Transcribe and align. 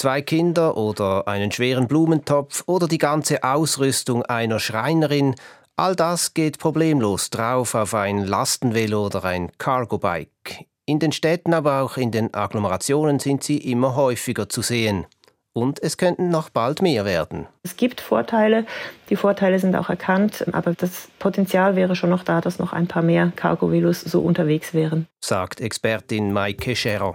Zwei 0.00 0.22
Kinder 0.22 0.78
oder 0.78 1.28
einen 1.28 1.52
schweren 1.52 1.86
Blumentopf 1.86 2.62
oder 2.64 2.88
die 2.88 2.96
ganze 2.96 3.44
Ausrüstung 3.44 4.22
einer 4.22 4.58
Schreinerin, 4.58 5.34
all 5.76 5.94
das 5.94 6.32
geht 6.32 6.58
problemlos 6.58 7.28
drauf 7.28 7.74
auf 7.74 7.92
ein 7.92 8.24
Lastenvelo 8.24 9.04
oder 9.04 9.26
ein 9.26 9.52
Cargo-Bike. 9.58 10.64
In 10.86 11.00
den 11.00 11.12
Städten, 11.12 11.52
aber 11.52 11.82
auch 11.82 11.98
in 11.98 12.12
den 12.12 12.32
Agglomerationen 12.32 13.18
sind 13.18 13.44
sie 13.44 13.58
immer 13.58 13.94
häufiger 13.94 14.48
zu 14.48 14.62
sehen. 14.62 15.04
Und 15.52 15.82
es 15.82 15.98
könnten 15.98 16.30
noch 16.30 16.48
bald 16.48 16.80
mehr 16.80 17.04
werden. 17.04 17.46
Es 17.62 17.76
gibt 17.76 18.00
Vorteile, 18.00 18.64
die 19.10 19.16
Vorteile 19.16 19.58
sind 19.58 19.76
auch 19.76 19.90
erkannt, 19.90 20.46
aber 20.52 20.72
das 20.72 21.08
Potenzial 21.18 21.76
wäre 21.76 21.94
schon 21.94 22.08
noch 22.08 22.22
da, 22.22 22.40
dass 22.40 22.58
noch 22.58 22.72
ein 22.72 22.86
paar 22.86 23.02
mehr 23.02 23.34
Cargo-Velos 23.36 24.00
so 24.00 24.22
unterwegs 24.22 24.72
wären. 24.72 25.08
Sagt 25.22 25.60
Expertin 25.60 26.32
Maike 26.32 26.74
Scherer. 26.74 27.12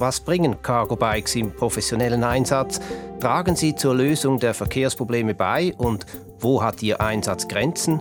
Was 0.00 0.18
bringen 0.18 0.62
Cargo-Bikes 0.62 1.34
im 1.34 1.54
professionellen 1.54 2.24
Einsatz? 2.24 2.80
Tragen 3.20 3.54
sie 3.54 3.74
zur 3.74 3.94
Lösung 3.94 4.40
der 4.40 4.54
Verkehrsprobleme 4.54 5.34
bei 5.34 5.74
und 5.76 6.06
wo 6.38 6.62
hat 6.62 6.82
ihr 6.82 7.02
Einsatz 7.02 7.48
Grenzen? 7.48 8.00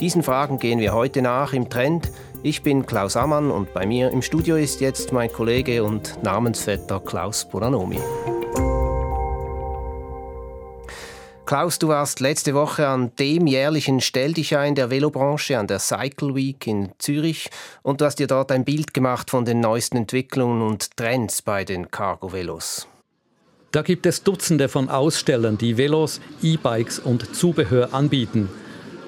Diesen 0.00 0.22
Fragen 0.22 0.60
gehen 0.60 0.78
wir 0.78 0.94
heute 0.94 1.22
nach 1.22 1.52
im 1.52 1.68
Trend. 1.68 2.12
Ich 2.44 2.62
bin 2.62 2.86
Klaus 2.86 3.16
Ammann 3.16 3.50
und 3.50 3.74
bei 3.74 3.84
mir 3.84 4.12
im 4.12 4.22
Studio 4.22 4.54
ist 4.54 4.80
jetzt 4.80 5.12
mein 5.12 5.32
Kollege 5.32 5.82
und 5.82 6.22
Namensvetter 6.22 7.00
Klaus 7.00 7.44
Bonanomi. 7.44 7.98
Klaus, 11.50 11.80
du 11.80 11.88
warst 11.88 12.20
letzte 12.20 12.54
Woche 12.54 12.86
an 12.86 13.10
dem 13.18 13.48
jährlichen 13.48 14.00
Stell 14.00 14.34
dich 14.34 14.56
ein 14.56 14.76
der 14.76 14.88
Velobranche 14.88 15.58
an 15.58 15.66
der 15.66 15.80
Cycle 15.80 16.36
Week 16.36 16.64
in 16.64 16.90
Zürich 16.98 17.50
und 17.82 18.00
du 18.00 18.04
hast 18.04 18.20
dir 18.20 18.28
dort 18.28 18.52
ein 18.52 18.64
Bild 18.64 18.94
gemacht 18.94 19.30
von 19.30 19.44
den 19.44 19.58
neuesten 19.58 19.96
Entwicklungen 19.96 20.62
und 20.62 20.96
Trends 20.96 21.42
bei 21.42 21.64
den 21.64 21.90
Cargo-Velos. 21.90 22.86
Da 23.72 23.82
gibt 23.82 24.06
es 24.06 24.22
Dutzende 24.22 24.68
von 24.68 24.88
Ausstellern, 24.88 25.58
die 25.58 25.76
Velos, 25.76 26.20
E-Bikes 26.40 27.00
und 27.00 27.34
Zubehör 27.34 27.94
anbieten. 27.94 28.48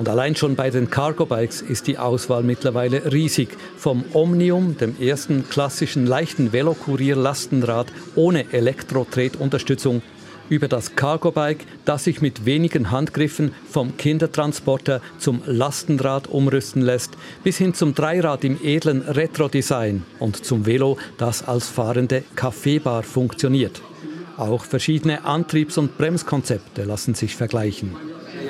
Und 0.00 0.08
allein 0.08 0.34
schon 0.34 0.56
bei 0.56 0.70
den 0.70 0.90
Cargo-Bikes 0.90 1.62
ist 1.62 1.86
die 1.86 1.96
Auswahl 1.96 2.42
mittlerweile 2.42 3.12
riesig. 3.12 3.50
Vom 3.76 4.04
Omnium, 4.14 4.76
dem 4.76 5.00
ersten 5.00 5.48
klassischen 5.48 6.08
leichten 6.08 6.52
Velokurier-Lastenrad 6.52 7.86
ohne 8.16 8.52
Elektro-Tretunterstützung, 8.52 10.02
über 10.52 10.68
das 10.68 10.96
Cargo-Bike, 10.96 11.64
das 11.86 12.04
sich 12.04 12.20
mit 12.20 12.44
wenigen 12.44 12.90
Handgriffen 12.90 13.54
vom 13.70 13.96
Kindertransporter 13.96 15.00
zum 15.16 15.40
Lastenrad 15.46 16.28
umrüsten 16.28 16.82
lässt, 16.82 17.12
bis 17.42 17.56
hin 17.56 17.72
zum 17.72 17.94
Dreirad 17.94 18.44
im 18.44 18.58
edlen 18.62 19.00
Retro-Design 19.00 20.04
und 20.18 20.44
zum 20.44 20.66
Velo, 20.66 20.98
das 21.16 21.48
als 21.48 21.68
fahrende 21.68 22.22
Kaffeebar 22.36 23.02
funktioniert. 23.02 23.80
Auch 24.36 24.64
verschiedene 24.64 25.24
Antriebs- 25.24 25.78
und 25.78 25.96
Bremskonzepte 25.96 26.84
lassen 26.84 27.14
sich 27.14 27.34
vergleichen. 27.34 27.96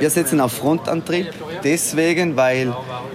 Wir 0.01 0.11
setzen 0.11 0.41
auf 0.41 0.55
Frontantrieb, 0.55 1.29
deswegen, 1.63 2.35
weil 2.35 2.75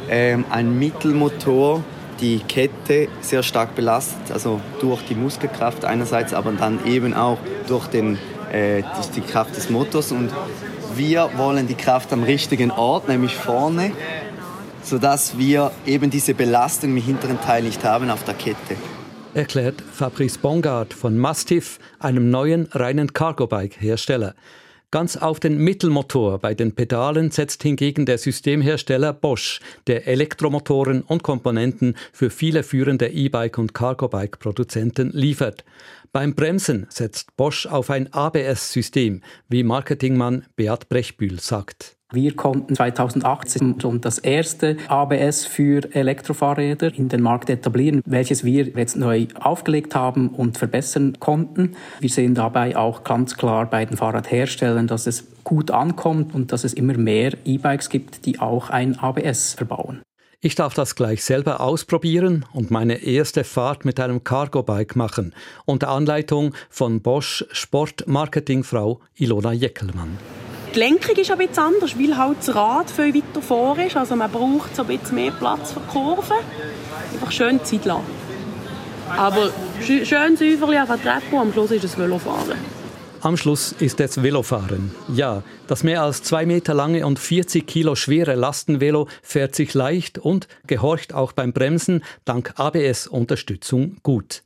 ähm, 0.09 0.45
ein 0.49 0.79
Mittelmotor 0.79 1.83
die 2.21 2.39
Kette 2.39 3.09
sehr 3.19 3.43
stark 3.43 3.75
belastet, 3.75 4.31
also 4.31 4.61
durch 4.79 5.01
die 5.03 5.15
Muskelkraft 5.15 5.83
einerseits, 5.83 6.33
aber 6.33 6.53
dann 6.53 6.85
eben 6.85 7.13
auch 7.13 7.37
durch 7.67 7.87
den 7.87 8.17
äh, 8.51 8.81
das 8.81 9.07
ist 9.07 9.15
die 9.15 9.21
Kraft 9.21 9.55
des 9.55 9.69
Motors 9.69 10.11
und 10.11 10.29
wir 10.95 11.29
wollen 11.37 11.67
die 11.67 11.75
Kraft 11.75 12.11
am 12.13 12.23
richtigen 12.23 12.71
Ort, 12.71 13.07
nämlich 13.07 13.35
vorne, 13.35 13.91
sodass 14.83 15.37
wir 15.37 15.71
eben 15.85 16.09
diese 16.09 16.33
Belastung 16.33 16.91
im 16.91 17.03
hinteren 17.03 17.39
Teil 17.41 17.63
nicht 17.63 17.83
haben 17.83 18.09
auf 18.09 18.23
der 18.23 18.33
Kette. 18.33 18.75
Erklärt 19.33 19.81
Fabrice 19.81 20.39
Bongard 20.39 20.93
von 20.93 21.17
Mastiff, 21.17 21.79
einem 21.99 22.29
neuen 22.29 22.67
reinen 22.71 23.13
Cargo-Bike-Hersteller. 23.13 24.33
Ganz 24.89 25.17
auf 25.17 25.41
den 25.41 25.57
Mittelmotor 25.57 26.39
bei 26.39 26.53
den 26.53 26.73
Pedalen 26.73 27.29
setzt 27.29 27.61
hingegen 27.61 28.05
der 28.05 28.17
Systemhersteller 28.17 29.11
Bosch, 29.11 29.59
der 29.85 30.07
Elektromotoren 30.07 31.01
und 31.01 31.23
Komponenten 31.23 31.97
für 32.13 32.29
viele 32.29 32.63
führende 32.63 33.09
E-Bike- 33.09 33.57
und 33.57 33.73
Cargo-Bike-Produzenten 33.73 35.11
liefert. 35.11 35.65
Beim 36.13 36.35
Bremsen 36.35 36.85
setzt 36.89 37.35
Bosch 37.35 37.65
auf 37.65 37.89
ein 37.89 38.13
ABS-System, 38.13 39.23
wie 39.49 39.63
Marketingmann 39.63 40.45
Beat 40.55 40.87
Brechbühl 40.87 41.41
sagt. 41.41 41.96
Wir 42.13 42.37
konnten 42.37 42.73
2018 42.73 43.81
schon 43.81 43.99
das 43.99 44.17
erste 44.17 44.77
ABS 44.87 45.45
für 45.45 45.93
Elektrofahrräder 45.93 46.93
in 46.93 47.09
den 47.09 47.21
Markt 47.21 47.49
etablieren, 47.49 48.01
welches 48.05 48.45
wir 48.45 48.63
jetzt 48.63 48.95
neu 48.95 49.27
aufgelegt 49.37 49.93
haben 49.93 50.29
und 50.29 50.57
verbessern 50.57 51.17
konnten. 51.19 51.75
Wir 51.99 52.09
sehen 52.09 52.33
dabei 52.33 52.77
auch 52.77 53.03
ganz 53.03 53.35
klar 53.35 53.69
bei 53.69 53.83
den 53.83 53.97
Fahrradherstellern, 53.97 54.87
dass 54.87 55.05
es 55.05 55.27
gut 55.43 55.69
ankommt 55.69 56.33
und 56.33 56.53
dass 56.53 56.63
es 56.63 56.73
immer 56.73 56.97
mehr 56.97 57.33
E-Bikes 57.43 57.89
gibt, 57.89 58.25
die 58.25 58.39
auch 58.39 58.69
ein 58.69 58.97
ABS 58.97 59.55
verbauen. 59.55 60.01
Ich 60.39 60.55
darf 60.55 60.73
das 60.73 60.95
gleich 60.95 61.25
selber 61.25 61.59
ausprobieren 61.59 62.45
und 62.53 62.71
meine 62.71 63.03
erste 63.03 63.43
Fahrt 63.43 63.83
mit 63.83 63.99
einem 63.99 64.23
Cargo-Bike 64.23 64.95
machen, 64.95 65.35
unter 65.65 65.89
Anleitung 65.89 66.53
von 66.69 67.01
Bosch 67.01 67.43
Sportmarketingfrau 67.51 69.01
Ilona 69.15 69.51
Jeckelmann. 69.51 70.17
Die 70.77 70.83
Lenkung 70.83 71.15
ist 71.15 71.31
ein 71.31 71.39
bisschen 71.39 71.57
anders, 71.57 71.97
weil 71.97 72.15
halt 72.15 72.37
das 72.37 72.53
Rad 72.53 72.91
viel 72.91 73.15
weiter 73.15 73.41
vor 73.41 73.79
ist. 73.79 73.97
Also 73.97 74.15
man 74.15 74.31
braucht 74.31 74.75
so 74.75 74.83
ein 74.83 74.87
bisschen 74.87 75.15
mehr 75.15 75.31
Platz 75.31 75.71
für 75.71 75.79
Kurven. 75.79 76.37
Einfach 77.13 77.31
schön 77.31 77.63
Zeit 77.63 77.83
lassen. 77.85 78.03
Aber 79.09 79.49
schön 79.81 80.37
säuferlich 80.37 80.79
auf 80.79 80.87
der 80.89 81.01
Treppe 81.01 81.35
am 81.35 81.51
Schluss 81.51 81.71
ist 81.71 81.83
es 81.83 81.97
Velofahren. 81.97 82.59
Am 83.21 83.37
Schluss 83.37 83.71
ist 83.79 83.99
es 83.99 84.21
Velofahren. 84.21 84.91
Ja, 85.07 85.41
das 85.65 85.83
mehr 85.83 86.03
als 86.03 86.21
zwei 86.21 86.45
Meter 86.45 86.75
lange 86.75 87.07
und 87.07 87.17
40 87.17 87.65
Kilo 87.65 87.95
schwere 87.95 88.35
Lastenvelo 88.35 89.07
fährt 89.23 89.55
sich 89.55 89.73
leicht 89.73 90.19
und 90.19 90.47
gehorcht 90.67 91.11
auch 91.11 91.31
beim 91.31 91.53
Bremsen 91.53 92.03
dank 92.23 92.53
ABS-Unterstützung 92.55 93.97
gut. 94.03 94.43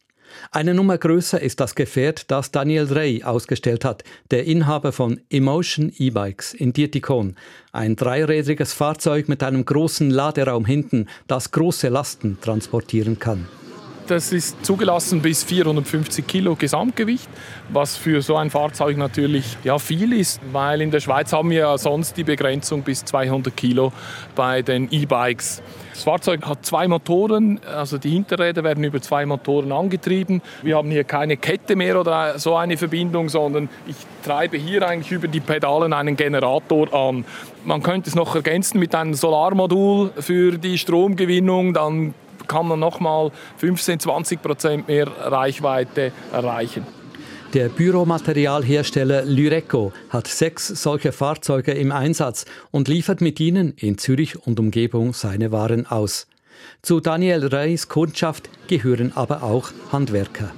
Eine 0.52 0.74
Nummer 0.74 0.98
größer 0.98 1.42
ist 1.42 1.60
das 1.60 1.76
Gefährt, 1.76 2.30
das 2.32 2.52
Daniel 2.52 2.86
Rey 2.86 3.24
ausgestellt 3.24 3.86
hat, 3.86 4.04
der 4.32 4.46
Inhaber 4.46 4.92
von 4.92 5.22
Emotion 5.30 5.92
E-Bikes 5.98 6.54
in 6.54 6.74
Dietikon. 6.74 7.36
Ein 7.72 7.96
dreirädriges 7.96 8.74
Fahrzeug 8.74 9.30
mit 9.30 9.44
einem 9.44 9.66
großen 9.66 10.10
Laderaum 10.10 10.66
hinten, 10.66 11.08
das 11.28 11.52
große 11.52 11.90
Lasten 11.90 12.38
transportieren 12.42 13.20
kann. 13.20 13.48
Das 14.12 14.34
ist 14.34 14.66
zugelassen 14.66 15.22
bis 15.22 15.46
450 15.46 16.28
Kilo 16.28 16.58
Gesamtgewicht, 16.58 17.30
was 17.70 17.96
für 17.96 18.22
so 18.22 18.36
ein 18.36 18.50
Fahrzeug 18.50 18.98
natürlich 18.98 19.56
ja, 19.64 19.80
viel 19.80 20.12
ist, 20.12 20.42
weil 20.52 20.82
in 20.82 20.92
der 20.92 21.00
Schweiz 21.00 21.32
haben 21.32 21.50
wir 21.50 21.60
ja 21.60 21.78
sonst 21.78 22.18
die 22.18 22.26
Begrenzung 22.26 22.82
bis 22.82 23.06
200 23.06 23.56
Kilo 23.56 23.94
bei 24.36 24.64
den 24.64 24.92
E-Bikes. 24.92 25.64
Das 25.94 26.04
Fahrzeug 26.04 26.46
hat 26.46 26.66
zwei 26.66 26.90
Motoren, 26.90 27.62
also 27.66 27.98
die 27.98 28.10
Hinterräder 28.10 28.66
werden 28.66 28.84
über 28.84 29.02
zwei 29.02 29.26
Motoren 29.26 29.72
angetrieben. 29.72 30.42
Wir 30.62 30.76
haben 30.76 30.92
hier 30.92 31.06
keine 31.06 31.38
Kette 31.38 31.78
mehr 31.78 31.98
oder 31.98 32.38
so 32.38 32.58
eine 32.58 32.76
Verbindung, 32.76 33.30
sondern 33.30 33.70
ich 33.88 33.96
treibe 34.26 34.58
hier 34.58 34.86
eigentlich 34.86 35.14
über 35.14 35.30
die 35.30 35.40
Pedalen 35.40 35.94
einen 35.94 36.18
Generator 36.18 36.94
an. 36.94 37.24
Man 37.64 37.82
könnte 37.82 38.10
es 38.10 38.16
noch 38.16 38.36
ergänzen 38.36 38.80
mit 38.80 38.94
einem 38.94 39.14
Solarmodul 39.14 40.12
für 40.20 40.58
die 40.58 40.78
Stromgewinnung, 40.78 41.74
dann 41.74 42.14
kann 42.48 42.68
man 42.68 42.80
nochmal 42.80 43.32
15, 43.58 44.00
20 44.00 44.42
Prozent 44.42 44.88
mehr 44.88 45.08
Reichweite 45.08 46.12
erreichen. 46.32 46.86
Der 47.54 47.68
Büromaterialhersteller 47.68 49.26
Lyreco 49.26 49.92
hat 50.10 50.28
sechs 50.28 50.68
solcher 50.68 51.12
Fahrzeuge 51.12 51.74
im 51.74 51.92
Einsatz 51.92 52.46
und 52.72 52.88
liefert 52.88 53.20
mit 53.20 53.42
ihnen 53.42 53.74
in 53.76 53.98
Zürich 53.98 54.48
und 54.48 54.58
Umgebung 54.58 55.14
seine 55.14 55.52
Waren 55.52 55.86
aus. 55.86 56.28
Zu 56.82 57.02
Daniel 57.02 57.48
Reis 57.48 57.90
Kundschaft 57.90 58.50
gehören 58.68 59.12
aber 59.16 59.44
auch 59.44 59.72
Handwerker. 59.92 60.52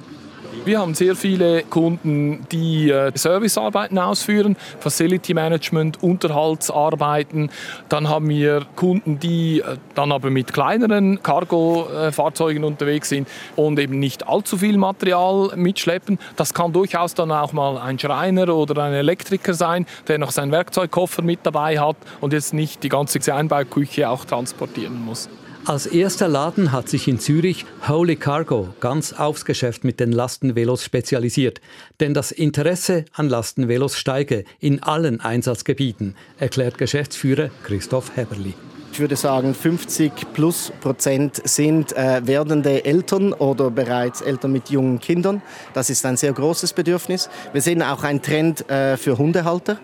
Wir 0.65 0.79
haben 0.79 0.95
sehr 0.95 1.17
viele 1.17 1.63
Kunden, 1.63 2.47
die 2.49 2.89
äh, 2.89 3.11
Servicearbeiten 3.13 3.99
ausführen, 3.99 4.55
Facility 4.79 5.33
Management, 5.33 6.01
Unterhaltsarbeiten. 6.01 7.51
Dann 7.89 8.07
haben 8.07 8.29
wir 8.29 8.65
Kunden, 8.77 9.19
die 9.19 9.59
äh, 9.59 9.75
dann 9.93 10.13
aber 10.13 10.29
mit 10.29 10.53
kleineren 10.53 11.21
Cargo-Fahrzeugen 11.21 12.63
unterwegs 12.63 13.09
sind 13.09 13.27
und 13.57 13.77
eben 13.77 13.99
nicht 13.99 14.25
allzu 14.25 14.57
viel 14.57 14.77
Material 14.77 15.51
mitschleppen. 15.57 16.17
Das 16.37 16.53
kann 16.53 16.71
durchaus 16.71 17.13
dann 17.13 17.33
auch 17.33 17.51
mal 17.51 17.77
ein 17.77 17.99
Schreiner 17.99 18.47
oder 18.47 18.83
ein 18.83 18.93
Elektriker 18.93 19.53
sein, 19.53 19.85
der 20.07 20.17
noch 20.17 20.31
seinen 20.31 20.53
Werkzeugkoffer 20.53 21.23
mit 21.23 21.39
dabei 21.43 21.77
hat 21.77 21.97
und 22.21 22.31
jetzt 22.31 22.53
nicht 22.53 22.83
die 22.83 22.89
ganze 22.89 23.19
Einbauküche 23.33 24.09
auch 24.09 24.23
transportieren 24.23 25.03
muss. 25.03 25.27
Als 25.65 25.85
erster 25.85 26.27
Laden 26.27 26.73
hat 26.73 26.89
sich 26.89 27.07
in 27.07 27.19
Zürich 27.19 27.65
Holy 27.87 28.17
Cargo 28.17 28.73
ganz 28.81 29.13
aufs 29.13 29.45
Geschäft 29.45 29.85
mit 29.85 30.01
den 30.01 30.11
Lastenvelos 30.11 30.83
spezialisiert. 30.83 31.61
Denn 32.01 32.13
das 32.13 32.33
Interesse 32.33 33.05
an 33.13 33.29
Lastenvelos 33.29 33.97
steige 33.97 34.43
in 34.59 34.83
allen 34.83 35.21
Einsatzgebieten, 35.21 36.15
erklärt 36.37 36.77
Geschäftsführer 36.77 37.49
Christoph 37.63 38.17
Heberli. 38.17 38.55
Ich 38.91 38.99
würde 38.99 39.15
sagen, 39.15 39.55
50 39.55 40.33
plus 40.33 40.73
Prozent 40.81 41.41
sind 41.47 41.95
äh, 41.95 42.27
werdende 42.27 42.83
Eltern 42.83 43.31
oder 43.31 43.71
bereits 43.71 44.19
Eltern 44.19 44.51
mit 44.51 44.69
jungen 44.69 44.99
Kindern. 44.99 45.41
Das 45.73 45.89
ist 45.89 46.05
ein 46.05 46.17
sehr 46.17 46.33
großes 46.33 46.73
Bedürfnis. 46.73 47.29
Wir 47.53 47.61
sehen 47.61 47.81
auch 47.81 48.03
einen 48.03 48.21
Trend 48.21 48.69
äh, 48.69 48.97
für 48.97 49.17
Hundehalter. 49.17 49.79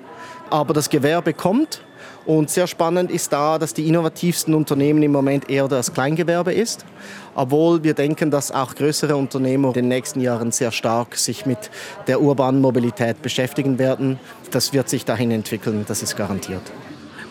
Aber 0.50 0.74
das 0.74 0.90
Gewerbe 0.90 1.34
kommt. 1.34 1.82
Und 2.30 2.52
sehr 2.52 2.68
spannend 2.68 3.10
ist 3.10 3.34
da, 3.34 3.58
dass 3.58 3.74
die 3.74 3.88
innovativsten 3.88 4.54
Unternehmen 4.54 5.02
im 5.02 5.12
Moment 5.12 5.50
eher 5.50 5.68
das 5.68 5.96
Kleingewerbe 5.96 6.54
ist. 6.54 6.86
Obwohl 7.34 7.84
wir 7.84 7.96
denken, 7.96 8.30
dass 8.30 8.52
auch 8.52 8.76
größere 8.76 9.16
Unternehmer 9.16 9.70
in 9.70 9.74
den 9.74 9.88
nächsten 9.88 10.22
Jahren 10.22 10.52
sehr 10.52 10.72
stark 10.72 11.16
sich 11.16 11.48
mit 11.48 11.72
der 12.06 12.22
urbanen 12.22 12.62
Mobilität 12.62 13.24
beschäftigen 13.24 13.80
werden. 13.80 14.20
Das 14.52 14.74
wird 14.74 14.90
sich 14.90 15.06
dahin 15.06 15.32
entwickeln, 15.32 15.86
das 15.88 16.04
ist 16.04 16.18
garantiert. 16.18 16.62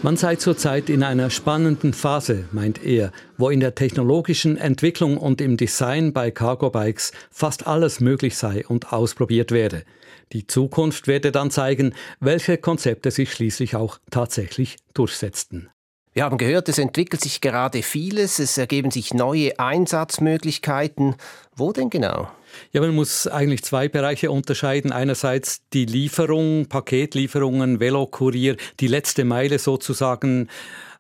Man 0.02 0.16
sei 0.16 0.34
zurzeit 0.34 0.90
in 0.90 1.04
einer 1.04 1.30
spannenden 1.30 1.92
Phase, 1.92 2.46
meint 2.50 2.84
er, 2.84 3.12
wo 3.36 3.50
in 3.50 3.60
der 3.60 3.76
technologischen 3.76 4.56
Entwicklung 4.56 5.16
und 5.16 5.40
im 5.40 5.56
Design 5.56 6.12
bei 6.12 6.32
Cargo 6.32 6.70
Bikes 6.70 7.12
fast 7.30 7.68
alles 7.68 8.00
möglich 8.00 8.36
sei 8.36 8.66
und 8.66 8.92
ausprobiert 8.92 9.52
werde. 9.52 9.84
Die 10.32 10.46
Zukunft 10.46 11.06
werde 11.06 11.32
dann 11.32 11.50
zeigen, 11.50 11.94
welche 12.20 12.58
Konzepte 12.58 13.10
sich 13.10 13.32
schließlich 13.32 13.76
auch 13.76 13.98
tatsächlich 14.10 14.76
durchsetzten. 14.94 15.70
Wir 16.18 16.24
haben 16.24 16.38
gehört, 16.38 16.68
es 16.68 16.78
entwickelt 16.78 17.22
sich 17.22 17.40
gerade 17.40 17.82
vieles, 17.82 18.40
es 18.40 18.58
ergeben 18.58 18.90
sich 18.90 19.14
neue 19.14 19.58
Einsatzmöglichkeiten. 19.60 21.14
Wo 21.54 21.72
denn 21.72 21.90
genau? 21.90 22.28
Ja, 22.72 22.80
man 22.80 22.94
muss 22.94 23.26
eigentlich 23.28 23.62
zwei 23.62 23.88
Bereiche 23.88 24.30
unterscheiden. 24.30 24.90
Einerseits 24.90 25.60
die 25.72 25.84
Lieferung, 25.84 26.66
Paketlieferungen, 26.66 27.78
Velokurier, 27.78 28.56
die 28.80 28.88
letzte 28.88 29.24
Meile 29.24 29.58
sozusagen 29.58 30.48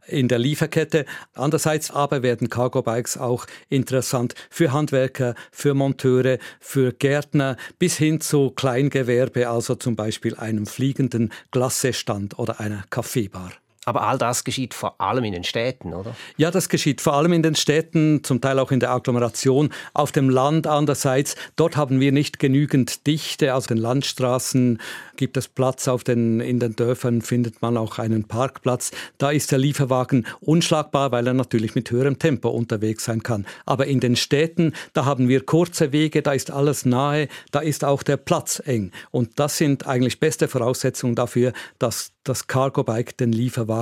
in 0.08 0.28
der 0.28 0.38
Lieferkette. 0.38 1.04
Andererseits 1.34 1.90
aber 1.90 2.22
werden 2.22 2.48
Cargo 2.48 2.82
Bikes 2.82 3.16
auch 3.16 3.46
interessant 3.68 4.34
für 4.50 4.72
Handwerker, 4.72 5.34
für 5.52 5.74
Monteure, 5.74 6.38
für 6.60 6.92
Gärtner 6.92 7.56
bis 7.78 7.96
hin 7.96 8.20
zu 8.20 8.50
Kleingewerbe, 8.50 9.48
also 9.48 9.74
zum 9.74 9.96
Beispiel 9.96 10.34
einem 10.36 10.66
fliegenden 10.66 11.32
Glassestand 11.50 12.38
oder 12.38 12.60
einer 12.60 12.84
Kaffeebar. 12.90 13.52
Aber 13.88 14.02
all 14.02 14.18
das 14.18 14.44
geschieht 14.44 14.74
vor 14.74 15.00
allem 15.00 15.24
in 15.24 15.32
den 15.32 15.44
Städten, 15.44 15.94
oder? 15.94 16.14
Ja, 16.36 16.50
das 16.50 16.68
geschieht 16.68 17.00
vor 17.00 17.14
allem 17.14 17.32
in 17.32 17.42
den 17.42 17.54
Städten, 17.54 18.22
zum 18.22 18.42
Teil 18.42 18.58
auch 18.58 18.70
in 18.70 18.80
der 18.80 18.90
Agglomeration. 18.90 19.70
Auf 19.94 20.12
dem 20.12 20.28
Land 20.28 20.66
andererseits, 20.66 21.36
dort 21.56 21.78
haben 21.78 21.98
wir 21.98 22.12
nicht 22.12 22.38
genügend 22.38 23.06
Dichte. 23.06 23.54
Auf 23.54 23.66
den 23.66 23.78
Landstraßen 23.78 24.78
gibt 25.16 25.38
es 25.38 25.48
Platz, 25.48 25.88
auf 25.88 26.04
den, 26.04 26.40
in 26.40 26.60
den 26.60 26.76
Dörfern 26.76 27.22
findet 27.22 27.62
man 27.62 27.78
auch 27.78 27.98
einen 27.98 28.24
Parkplatz. 28.24 28.90
Da 29.16 29.30
ist 29.30 29.52
der 29.52 29.58
Lieferwagen 29.58 30.26
unschlagbar, 30.40 31.10
weil 31.10 31.26
er 31.26 31.32
natürlich 31.32 31.74
mit 31.74 31.90
höherem 31.90 32.18
Tempo 32.18 32.50
unterwegs 32.50 33.06
sein 33.06 33.22
kann. 33.22 33.46
Aber 33.64 33.86
in 33.86 34.00
den 34.00 34.16
Städten, 34.16 34.74
da 34.92 35.06
haben 35.06 35.28
wir 35.28 35.46
kurze 35.46 35.92
Wege, 35.92 36.20
da 36.20 36.32
ist 36.32 36.50
alles 36.50 36.84
nahe, 36.84 37.28
da 37.52 37.60
ist 37.60 37.86
auch 37.86 38.02
der 38.02 38.18
Platz 38.18 38.60
eng. 38.66 38.92
Und 39.10 39.38
das 39.40 39.56
sind 39.56 39.86
eigentlich 39.86 40.20
beste 40.20 40.46
Voraussetzungen 40.46 41.14
dafür, 41.14 41.54
dass 41.78 42.12
das 42.24 42.46
Cargo 42.46 42.84
Bike 42.84 43.16
den 43.16 43.32
Lieferwagen 43.32 43.77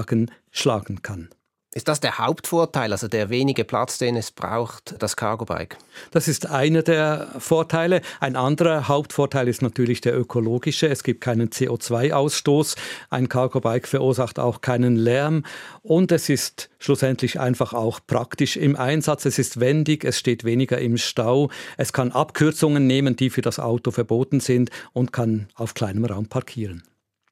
schlagen 0.51 1.03
kann. 1.03 1.29
Ist 1.77 1.89
das 1.89 2.01
der 2.01 2.17
Hauptvorteil, 2.17 2.91
also 2.91 3.07
der 3.07 3.29
wenige 3.29 3.63
Platz, 3.63 3.99
den 3.99 4.17
es 4.17 4.31
braucht, 4.31 4.95
das 4.99 5.15
Cargo 5.15 5.45
Bike? 5.45 5.77
Das 6.11 6.27
ist 6.27 6.47
einer 6.47 6.83
der 6.83 7.29
Vorteile. 7.39 8.01
Ein 8.19 8.35
anderer 8.35 8.89
Hauptvorteil 8.89 9.47
ist 9.47 9.61
natürlich 9.61 10.01
der 10.01 10.19
ökologische. 10.19 10.89
Es 10.89 11.03
gibt 11.03 11.21
keinen 11.21 11.51
CO2-Ausstoß. 11.51 12.77
Ein 13.11 13.29
Cargo 13.29 13.61
Bike 13.61 13.89
verursacht 13.89 14.39
auch 14.39 14.63
keinen 14.63 14.97
Lärm. 14.97 15.45
Und 15.83 16.13
es 16.13 16.31
ist 16.31 16.71
schlussendlich 16.79 17.41
einfach 17.41 17.75
auch 17.75 18.01
praktisch 18.07 18.57
im 18.57 18.75
Einsatz. 18.75 19.27
Es 19.27 19.39
ist 19.39 19.61
wendig, 19.61 20.03
es 20.03 20.19
steht 20.19 20.45
weniger 20.45 20.79
im 20.79 20.97
Stau. 20.97 21.51
Es 21.77 21.93
kann 21.93 22.11
Abkürzungen 22.11 22.87
nehmen, 22.87 23.17
die 23.17 23.29
für 23.29 23.43
das 23.43 23.59
Auto 23.59 23.91
verboten 23.91 24.41
sind 24.41 24.71
und 24.95 25.13
kann 25.13 25.49
auf 25.55 25.75
kleinem 25.75 26.07
Raum 26.07 26.27
parkieren. 26.29 26.85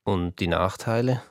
Und 0.05 0.39
die 0.39 0.49
Nachteile? 0.49 1.23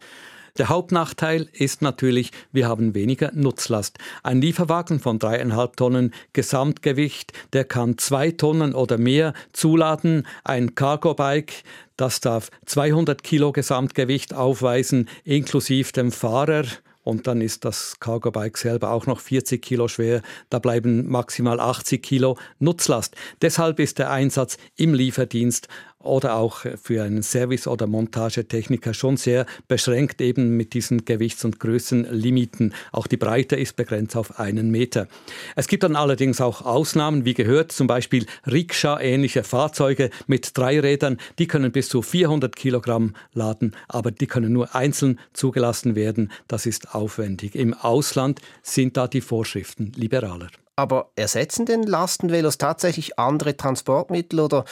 Der 0.59 0.69
Hauptnachteil 0.69 1.49
ist 1.51 1.81
natürlich, 1.81 2.29
wir 2.51 2.67
haben 2.67 2.93
weniger 2.93 3.31
Nutzlast. 3.33 3.97
Ein 4.21 4.39
Lieferwagen 4.39 4.99
von 4.99 5.17
dreieinhalb 5.17 5.77
Tonnen 5.77 6.13
Gesamtgewicht, 6.33 7.33
der 7.53 7.63
kann 7.63 7.97
zwei 7.97 8.29
Tonnen 8.29 8.75
oder 8.75 8.99
mehr 8.99 9.33
zuladen. 9.51 10.27
Ein 10.43 10.75
Cargo-Bike, 10.75 11.63
das 11.97 12.19
darf 12.19 12.51
200 12.67 13.23
Kilo 13.23 13.51
Gesamtgewicht 13.51 14.35
aufweisen, 14.35 15.09
inklusive 15.23 15.91
dem 15.91 16.11
Fahrer 16.11 16.65
und 17.03 17.27
dann 17.27 17.41
ist 17.41 17.65
das 17.65 17.99
Cargo 17.99 18.31
Bike 18.31 18.57
selber 18.57 18.91
auch 18.91 19.05
noch 19.05 19.19
40 19.19 19.61
Kilo 19.61 19.87
schwer. 19.87 20.21
Da 20.49 20.59
bleiben 20.59 21.09
maximal 21.09 21.59
80 21.59 22.01
Kilo 22.01 22.37
Nutzlast. 22.59 23.15
Deshalb 23.41 23.79
ist 23.79 23.99
der 23.99 24.09
Einsatz 24.09 24.57
im 24.77 24.93
Lieferdienst 24.93 25.67
oder 26.03 26.35
auch 26.35 26.65
für 26.81 27.03
einen 27.03 27.23
Service- 27.23 27.67
oder 27.67 27.87
Montagetechniker 27.87 28.93
schon 28.93 29.17
sehr 29.17 29.45
beschränkt, 29.67 30.21
eben 30.21 30.57
mit 30.57 30.73
diesen 30.73 31.05
Gewichts- 31.05 31.45
und 31.45 31.59
Größenlimiten. 31.59 32.73
Auch 32.91 33.07
die 33.07 33.17
Breite 33.17 33.55
ist 33.55 33.75
begrenzt 33.75 34.15
auf 34.15 34.39
einen 34.39 34.69
Meter. 34.71 35.07
Es 35.55 35.67
gibt 35.67 35.83
dann 35.83 35.95
allerdings 35.95 36.41
auch 36.41 36.61
Ausnahmen, 36.61 37.25
wie 37.25 37.33
gehört, 37.33 37.71
zum 37.71 37.87
Beispiel 37.87 38.25
Rikscha-ähnliche 38.45 39.43
Fahrzeuge 39.43 40.09
mit 40.27 40.57
drei 40.57 40.79
Rädern, 40.79 41.17
die 41.39 41.47
können 41.47 41.71
bis 41.71 41.89
zu 41.89 42.01
400 42.01 42.55
Kilogramm 42.55 43.15
laden, 43.33 43.75
aber 43.87 44.11
die 44.11 44.27
können 44.27 44.53
nur 44.53 44.75
einzeln 44.75 45.19
zugelassen 45.33 45.95
werden. 45.95 46.31
Das 46.47 46.65
ist 46.65 46.93
aufwendig. 46.93 47.55
Im 47.55 47.73
Ausland 47.73 48.41
sind 48.61 48.97
da 48.97 49.07
die 49.07 49.21
Vorschriften 49.21 49.91
liberaler. 49.95 50.47
Aber 50.75 51.11
ersetzen 51.15 51.65
denn 51.65 51.83
Lastenvelos 51.83 52.57
tatsächlich 52.57 53.19
andere 53.19 53.55
Transportmittel 53.55 54.39
oder 54.39 54.65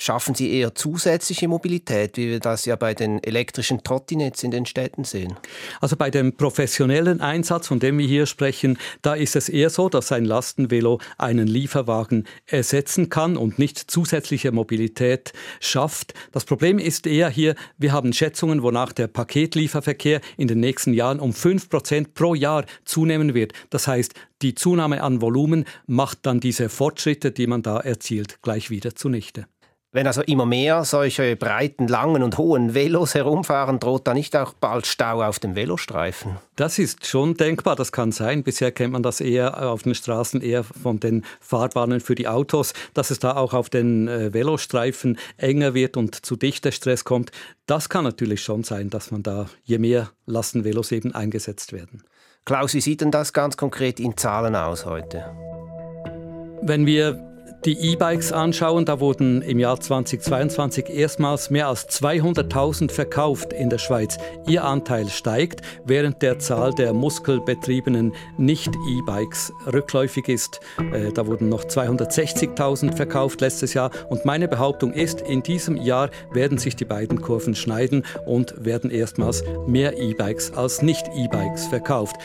Schaffen 0.00 0.36
Sie 0.36 0.52
eher 0.52 0.76
zusätzliche 0.76 1.48
Mobilität, 1.48 2.16
wie 2.16 2.28
wir 2.28 2.38
das 2.38 2.66
ja 2.66 2.76
bei 2.76 2.94
den 2.94 3.20
elektrischen 3.24 3.82
Trottinets 3.82 4.44
in 4.44 4.52
den 4.52 4.64
Städten 4.64 5.02
sehen? 5.02 5.34
Also 5.80 5.96
bei 5.96 6.08
dem 6.08 6.36
professionellen 6.36 7.20
Einsatz, 7.20 7.66
von 7.66 7.80
dem 7.80 7.98
wir 7.98 8.06
hier 8.06 8.26
sprechen, 8.26 8.78
da 9.02 9.14
ist 9.14 9.34
es 9.34 9.48
eher 9.48 9.70
so, 9.70 9.88
dass 9.88 10.12
ein 10.12 10.24
Lastenvelo 10.24 11.00
einen 11.18 11.48
Lieferwagen 11.48 12.28
ersetzen 12.46 13.08
kann 13.08 13.36
und 13.36 13.58
nicht 13.58 13.90
zusätzliche 13.90 14.52
Mobilität 14.52 15.32
schafft. 15.58 16.14
Das 16.30 16.44
Problem 16.44 16.78
ist 16.78 17.08
eher 17.08 17.28
hier, 17.28 17.56
wir 17.76 17.90
haben 17.90 18.12
Schätzungen, 18.12 18.62
wonach 18.62 18.92
der 18.92 19.08
Paketlieferverkehr 19.08 20.20
in 20.36 20.46
den 20.46 20.60
nächsten 20.60 20.94
Jahren 20.94 21.18
um 21.18 21.32
5% 21.32 22.14
pro 22.14 22.36
Jahr 22.36 22.64
zunehmen 22.84 23.34
wird. 23.34 23.52
Das 23.70 23.88
heißt, 23.88 24.14
die 24.42 24.54
Zunahme 24.54 25.02
an 25.02 25.20
Volumen 25.20 25.64
macht 25.88 26.18
dann 26.22 26.38
diese 26.38 26.68
Fortschritte, 26.68 27.32
die 27.32 27.48
man 27.48 27.62
da 27.62 27.80
erzielt, 27.80 28.40
gleich 28.42 28.70
wieder 28.70 28.94
zunichte. 28.94 29.46
Wenn 29.90 30.06
also 30.06 30.20
immer 30.20 30.44
mehr 30.44 30.84
solche 30.84 31.34
breiten, 31.34 31.88
langen 31.88 32.22
und 32.22 32.36
hohen 32.36 32.74
Velos 32.74 33.14
herumfahren, 33.14 33.80
droht 33.80 34.06
da 34.06 34.12
nicht 34.12 34.36
auch 34.36 34.52
bald 34.52 34.86
Stau 34.86 35.22
auf 35.22 35.38
dem 35.38 35.56
Velostreifen? 35.56 36.36
Das 36.56 36.78
ist 36.78 37.06
schon 37.06 37.38
denkbar, 37.38 37.74
das 37.74 37.90
kann 37.90 38.12
sein. 38.12 38.42
Bisher 38.42 38.70
kennt 38.70 38.92
man 38.92 39.02
das 39.02 39.22
eher 39.22 39.70
auf 39.70 39.84
den 39.84 39.94
Straßen, 39.94 40.42
eher 40.42 40.62
von 40.62 41.00
den 41.00 41.24
Fahrbahnen 41.40 42.00
für 42.00 42.14
die 42.14 42.28
Autos, 42.28 42.74
dass 42.92 43.10
es 43.10 43.18
da 43.18 43.36
auch 43.36 43.54
auf 43.54 43.70
den 43.70 44.08
äh, 44.08 44.34
Velostreifen 44.34 45.18
enger 45.38 45.72
wird 45.72 45.96
und 45.96 46.14
zu 46.14 46.36
dichter 46.36 46.70
Stress 46.70 47.04
kommt. 47.04 47.30
Das 47.64 47.88
kann 47.88 48.04
natürlich 48.04 48.42
schon 48.42 48.64
sein, 48.64 48.90
dass 48.90 49.10
man 49.10 49.22
da, 49.22 49.46
je 49.64 49.78
mehr 49.78 50.10
Lastenvelos 50.26 50.92
eben 50.92 51.14
eingesetzt 51.14 51.72
werden. 51.72 52.02
Klaus, 52.44 52.74
wie 52.74 52.82
sieht 52.82 53.00
denn 53.00 53.10
das 53.10 53.32
ganz 53.32 53.56
konkret 53.56 54.00
in 54.00 54.18
Zahlen 54.18 54.54
aus 54.54 54.84
heute? 54.84 55.24
Wenn 56.60 56.84
wir 56.84 57.24
die 57.64 57.92
E-Bikes 57.92 58.32
anschauen, 58.32 58.84
da 58.84 59.00
wurden 59.00 59.42
im 59.42 59.58
Jahr 59.58 59.80
2022 59.80 60.90
erstmals 60.90 61.50
mehr 61.50 61.68
als 61.68 61.88
200.000 61.88 62.90
verkauft 62.90 63.52
in 63.52 63.68
der 63.68 63.78
Schweiz. 63.78 64.18
Ihr 64.46 64.64
Anteil 64.64 65.08
steigt, 65.08 65.62
während 65.84 66.22
der 66.22 66.38
Zahl 66.38 66.72
der 66.72 66.92
muskelbetriebenen 66.92 68.12
Nicht-E-Bikes 68.36 69.52
rückläufig 69.72 70.28
ist. 70.28 70.60
Äh, 70.92 71.12
da 71.12 71.26
wurden 71.26 71.48
noch 71.48 71.64
260.000 71.64 72.94
verkauft 72.94 73.40
letztes 73.40 73.74
Jahr. 73.74 73.90
Und 74.08 74.24
meine 74.24 74.48
Behauptung 74.48 74.92
ist, 74.92 75.20
in 75.20 75.42
diesem 75.42 75.76
Jahr 75.76 76.10
werden 76.32 76.58
sich 76.58 76.76
die 76.76 76.84
beiden 76.84 77.20
Kurven 77.20 77.54
schneiden 77.54 78.04
und 78.26 78.54
werden 78.64 78.90
erstmals 78.90 79.42
mehr 79.66 79.98
E-Bikes 79.98 80.52
als 80.52 80.82
Nicht-E-Bikes 80.82 81.66
verkauft. 81.66 82.16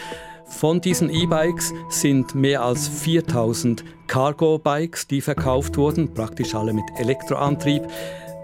Von 0.45 0.81
diesen 0.81 1.09
E-Bikes 1.09 1.73
sind 1.89 2.35
mehr 2.35 2.63
als 2.63 2.87
4000 2.87 3.83
Cargo-Bikes, 4.07 5.07
die 5.07 5.21
verkauft 5.21 5.77
wurden, 5.77 6.13
praktisch 6.13 6.55
alle 6.55 6.73
mit 6.73 6.85
Elektroantrieb. 6.97 7.83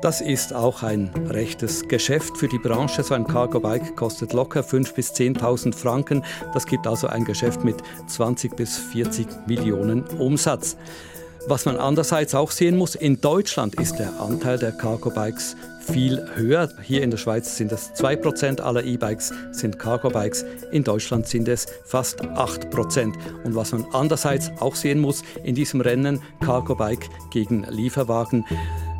Das 0.01 0.21
ist 0.21 0.53
auch 0.53 0.81
ein 0.81 1.09
rechtes 1.27 1.87
Geschäft 1.87 2.37
für 2.37 2.47
die 2.47 2.57
Branche. 2.57 3.03
So 3.03 3.13
ein 3.13 3.27
Cargo-Bike 3.27 3.97
kostet 3.97 4.31
locker 4.31 4.61
5.000 4.61 4.95
bis 4.95 5.11
10.000 5.11 5.75
Franken. 5.75 6.23
Das 6.53 6.65
gibt 6.65 6.87
also 6.87 7.07
ein 7.07 7.25
Geschäft 7.25 7.65
mit 7.65 7.75
20 8.07 8.55
bis 8.55 8.77
40 8.77 9.27
Millionen 9.47 10.05
Umsatz. 10.17 10.77
Was 11.47 11.65
man 11.65 11.77
andererseits 11.77 12.35
auch 12.35 12.51
sehen 12.51 12.77
muss, 12.77 12.95
in 12.95 13.21
Deutschland 13.21 13.75
ist 13.75 13.97
der 13.97 14.19
Anteil 14.21 14.57
der 14.57 14.71
Cargo 14.71 15.09
Bikes 15.09 15.55
viel 15.91 16.23
höher. 16.35 16.69
Hier 16.81 17.03
in 17.03 17.11
der 17.11 17.17
Schweiz 17.17 17.57
sind 17.57 17.71
es 17.71 17.93
2% 17.93 18.61
aller 18.61 18.83
E-Bikes 18.83 19.33
sind 19.51 19.79
Cargo-Bikes. 19.79 20.45
In 20.71 20.83
Deutschland 20.83 21.27
sind 21.27 21.47
es 21.47 21.65
fast 21.85 22.21
8%. 22.21 23.13
Und 23.43 23.55
was 23.55 23.71
man 23.71 23.85
andererseits 23.91 24.51
auch 24.59 24.75
sehen 24.75 24.99
muss 24.99 25.23
in 25.43 25.55
diesem 25.55 25.81
Rennen, 25.81 26.21
Cargo-Bike 26.41 27.09
gegen 27.31 27.63
Lieferwagen, 27.69 28.45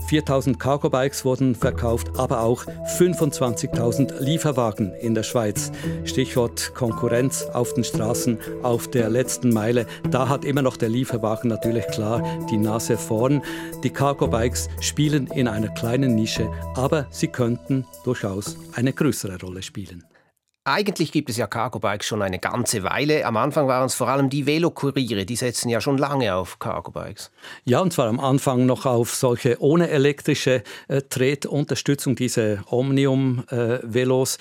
4000 0.10 0.60
Cargo-Bikes 0.60 1.24
wurden 1.24 1.54
verkauft, 1.54 2.18
aber 2.18 2.42
auch 2.42 2.66
25.000 2.98 4.20
Lieferwagen 4.20 4.92
in 4.96 5.14
der 5.14 5.22
Schweiz. 5.22 5.72
Stichwort 6.04 6.74
Konkurrenz 6.74 7.44
auf 7.44 7.76
den 7.76 7.84
Straßen 7.84 8.40
auf 8.64 8.90
der 8.90 9.08
letzten 9.12 9.54
Meile. 9.54 9.86
Da 10.10 10.28
hat 10.28 10.46
immer 10.46 10.64
noch 10.64 10.78
der 10.78 10.90
Lieferwagen 10.90 11.48
natürlich 11.48 11.86
klar 11.90 12.24
die 12.50 12.58
Nase 12.58 12.98
vorn. 12.98 13.44
Die 13.84 13.92
Cargo-Bikes 13.92 14.70
spielen 14.80 15.28
in 15.28 15.48
einer 15.48 15.70
kleinen 15.70 16.16
Nische, 16.16 16.50
aber 16.74 17.06
sie 17.12 17.28
könnten 17.28 17.86
durchaus 18.04 18.58
eine 18.74 18.94
größere 18.94 19.40
Rolle 19.40 19.62
spielen. 19.62 20.06
Eigentlich 20.70 21.12
gibt 21.12 21.32
es 21.32 21.38
ja 21.38 21.48
Cargo-Bikes 21.48 22.06
schon 22.06 22.22
eine 22.22 22.38
ganze 22.38 22.84
Weile. 22.84 23.26
Am 23.26 23.38
Anfang 23.38 23.68
waren 23.68 23.88
es 23.88 23.96
vor 23.96 24.08
allem 24.08 24.30
die 24.30 24.46
Velokuriere, 24.46 25.26
die 25.26 25.36
setzen 25.36 25.70
ja 25.70 25.82
schon 25.82 25.98
lange 25.98 26.36
auf 26.36 26.60
Cargo-Bikes. 26.60 27.32
Ja, 27.66 27.80
und 27.80 27.92
zwar 27.92 28.08
am 28.08 28.20
Anfang 28.20 28.68
noch 28.68 28.86
auf 28.86 29.16
solche 29.16 29.60
ohne 29.62 29.90
elektrische 29.90 30.62
äh, 30.88 31.02
Tretunterstützung, 31.02 32.16
diese 32.16 32.64
Omnium-Velos. 32.70 34.36
Äh, 34.36 34.40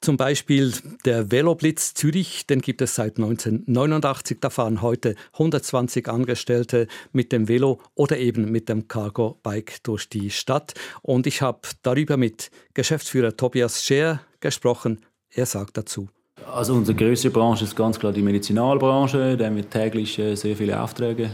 zum 0.00 0.16
Beispiel 0.16 0.72
der 1.04 1.30
Veloblitz 1.30 1.92
Zürich, 1.92 2.46
den 2.46 2.62
gibt 2.62 2.80
es 2.80 2.94
seit 2.94 3.18
1989. 3.18 4.38
Da 4.40 4.48
fahren 4.48 4.80
heute 4.80 5.14
120 5.34 6.08
Angestellte 6.08 6.86
mit 7.12 7.32
dem 7.32 7.48
Velo 7.48 7.82
oder 7.94 8.16
eben 8.16 8.50
mit 8.50 8.70
dem 8.70 8.88
Cargo-Bike 8.88 9.82
durch 9.82 10.08
die 10.08 10.30
Stadt. 10.30 10.72
Und 11.02 11.26
ich 11.26 11.42
habe 11.42 11.60
darüber 11.82 12.16
mit 12.16 12.50
Geschäftsführer 12.72 13.36
Tobias 13.36 13.84
Scher 13.84 14.20
gesprochen. 14.40 15.04
Er 15.32 15.46
sagt 15.46 15.76
dazu. 15.76 16.08
Also 16.52 16.74
unsere 16.74 16.96
größte 16.96 17.30
Branche 17.30 17.64
ist 17.64 17.76
ganz 17.76 17.98
klar 17.98 18.12
die 18.12 18.22
Medizinalbranche, 18.22 19.36
da 19.36 19.54
wir 19.54 19.68
täglich 19.68 20.18
äh, 20.18 20.34
sehr 20.34 20.56
viele 20.56 20.80
Aufträge 20.80 21.30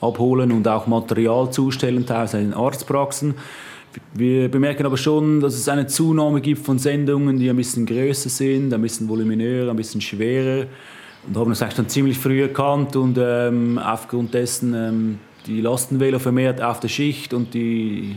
abholen 0.00 0.50
und 0.50 0.66
auch 0.66 0.86
Material 0.86 1.50
zustellen, 1.50 2.04
teilweise 2.04 2.40
in 2.40 2.54
Arztpraxen. 2.54 3.34
Wir 4.12 4.50
bemerken 4.50 4.84
aber 4.84 4.96
schon, 4.96 5.40
dass 5.40 5.54
es 5.54 5.68
eine 5.68 5.86
Zunahme 5.86 6.40
gibt 6.40 6.64
von 6.64 6.78
Sendungen, 6.78 7.38
die 7.38 7.48
ein 7.48 7.56
bisschen 7.56 7.86
größer 7.86 8.28
sind, 8.28 8.72
ein 8.74 8.82
bisschen 8.82 9.08
voluminöser, 9.08 9.70
ein 9.70 9.76
bisschen 9.76 10.00
schwerer. 10.00 10.66
Und 11.26 11.36
haben 11.36 11.50
das 11.50 11.62
eigentlich 11.62 11.76
schon 11.76 11.88
ziemlich 11.88 12.18
früh 12.18 12.42
erkannt 12.42 12.94
und 12.96 13.18
ähm, 13.20 13.78
aufgrund 13.78 14.34
dessen 14.34 14.74
ähm, 14.74 15.18
die 15.46 15.60
Lastenwähler 15.60 16.20
vermehrt 16.20 16.60
auf 16.60 16.80
der 16.80 16.88
Schicht 16.88 17.34
und 17.34 17.54
die, 17.54 18.16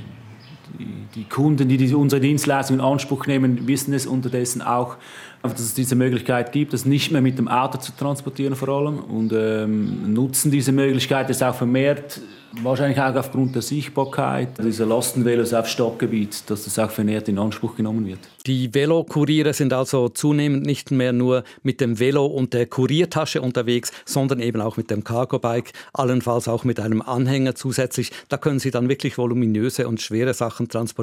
die, 0.78 0.99
die 1.16 1.24
Kunden, 1.24 1.68
die, 1.68 1.78
die 1.78 1.94
unsere 1.94 2.22
Dienstleistungen 2.22 2.80
in 2.80 2.86
Anspruch 2.86 3.26
nehmen, 3.28 3.68
wissen 3.68 3.94
es 3.94 4.06
unterdessen 4.06 4.62
auch, 4.62 4.98
dass 5.42 5.60
es 5.60 5.74
diese 5.74 5.96
Möglichkeit 5.96 6.52
gibt, 6.52 6.74
das 6.74 6.86
nicht 6.86 7.12
mehr 7.12 7.22
mit 7.22 7.38
dem 7.38 7.48
Auto 7.48 7.78
zu 7.78 7.92
transportieren 7.96 8.56
vor 8.56 8.70
allem 8.70 9.00
und 9.00 9.32
ähm, 9.34 10.14
nutzen 10.14 10.52
diese 10.52 10.72
Möglichkeit 10.72 11.30
jetzt 11.30 11.44
auch 11.44 11.56
vermehrt 11.56 12.22
Wahrscheinlich 12.64 13.00
auch 13.00 13.16
aufgrund 13.16 13.54
der 13.54 13.62
Sichtbarkeit 13.62 14.58
dieser 14.64 14.86
Lastenvelos 14.88 15.54
auf 15.54 15.68
Stadtgebiet, 15.68 16.50
dass 16.50 16.64
das 16.64 16.80
auch 16.80 16.90
vermehrt 16.90 17.30
in 17.30 17.38
Anspruch 17.38 17.76
genommen 17.76 18.08
wird. 18.08 18.20
Die 18.48 18.74
Velokuriere 18.74 19.54
sind 19.54 19.72
also 19.72 20.10
zunehmend 20.10 20.66
nicht 20.66 20.90
mehr 20.90 21.14
nur 21.14 21.44
mit 21.62 21.80
dem 21.80 22.00
Velo 22.00 22.26
und 22.26 22.54
der 22.56 22.66
Kuriertasche 22.66 23.42
unterwegs, 23.42 23.92
sondern 24.06 24.40
eben 24.40 24.62
auch 24.62 24.78
mit 24.78 24.90
dem 24.90 25.04
Cargo-Bike, 25.04 25.74
allenfalls 25.94 26.48
auch 26.48 26.64
mit 26.64 26.80
einem 26.80 27.04
Anhänger 27.04 27.54
zusätzlich. 27.54 28.12
Da 28.30 28.38
können 28.38 28.60
sie 28.60 28.72
dann 28.72 28.90
wirklich 28.90 29.20
voluminöse 29.20 29.88
und 29.88 30.02
schwere 30.02 30.34
Sachen 30.34 30.70
transportieren, 30.70 30.99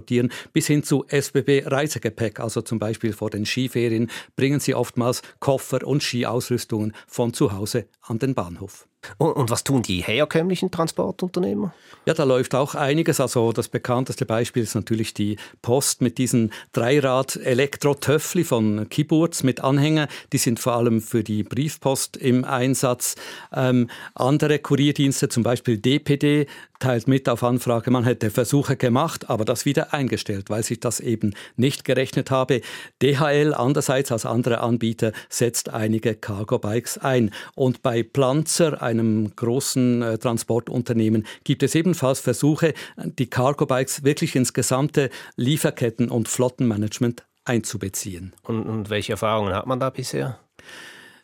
bis 0.53 0.67
hin 0.67 0.83
zu 0.83 1.05
SBB-Reisegepäck. 1.09 2.41
Also 2.41 2.63
zum 2.63 2.79
Beispiel 2.79 3.13
vor 3.13 3.31
den 3.31 3.47
Skiferien 3.47 4.11
bringen 4.37 4.61
sie 4.61 4.75
oftmals 4.75 5.23
Koffer 5.41 5.87
und 5.87 6.03
Skiausrüstungen 6.03 6.95
von 7.07 7.33
zu 7.33 7.53
Hause 7.53 7.89
an 8.03 8.19
den 8.19 8.35
Bahnhof. 8.35 8.89
Und, 9.19 9.51
was 9.51 9.65
tun 9.65 9.83
die 9.83 10.03
herkömmlichen 10.03 10.71
Transportunternehmer? 10.71 11.73
Ja, 12.07 12.15
da 12.15 12.25
läuft 12.25 12.55
auch 12.55 12.75
einiges. 12.75 13.21
Also 13.21 13.53
das 13.53 13.69
bekannteste 13.69 14.27
Beispiel 14.27 14.63
ist 14.63 14.75
natürlich 14.75 15.15
die 15.15 15.37
Post 15.63 16.01
mit 16.01 16.19
diesen 16.19 16.53
Dreirad-Elektro-Töffli 16.73 18.45
von 18.45 18.89
Kiburz 18.89 19.43
mit 19.43 19.61
Anhänger. 19.61 20.09
Die 20.33 20.39
sind 20.39 20.61
vor 20.61 20.75
allem 20.75 21.01
für 21.01 21.25
die 21.25 21.43
Briefpost 21.43 22.17
im 22.17 22.45
Einsatz. 22.45 23.17
Ähm, 23.53 23.89
andere 24.15 24.59
Kurierdienste, 24.59 25.29
zum 25.29 25.43
Beispiel 25.43 25.79
DPD, 25.79 26.47
teilt 26.79 27.09
mit 27.09 27.29
auf 27.29 27.43
Anfrage, 27.43 27.91
man 27.91 28.05
hätte 28.05 28.31
Versuche 28.31 28.77
gemacht, 28.77 29.31
aber 29.31 29.45
das 29.45 29.65
wieder 29.65 29.95
eingestellt, 29.95 30.51
weil 30.51 30.63
sich 30.63 30.81
das 30.81 31.01
eben 31.01 31.35
nicht 31.57 31.85
gerechnet 31.85 32.31
habe. 32.31 32.61
DHL 33.03 33.55
andererseits 33.55 34.13
als 34.13 34.27
andere 34.27 34.61
Anbieter 34.61 35.13
setzt 35.29 35.71
einige 35.71 36.15
Cargo-Bikes 36.15 36.99
ein. 36.99 37.31
Und 37.55 37.83
bei 37.83 38.03
Planzer, 38.03 38.83
einem 39.01 39.35
großen 39.35 40.03
äh, 40.03 40.19
Transportunternehmen, 40.19 41.27
gibt 41.45 41.63
es 41.63 41.75
ebenfalls 41.75 42.21
Versuche, 42.21 42.75
die 42.97 43.27
Cargo-Bikes 43.27 44.05
wirklich 44.05 44.37
ins 44.37 44.53
gesamte 44.53 45.11
Lieferketten- 45.37 46.09
und 46.09 46.29
Flottenmanagement 46.29 47.25
einzubeziehen. 47.45 48.33
Und, 48.43 48.65
und 48.65 48.91
welche 48.91 49.13
Erfahrungen 49.13 49.55
hat 49.55 49.67
man 49.67 49.81
da 49.81 49.91
bisher? 49.91 50.39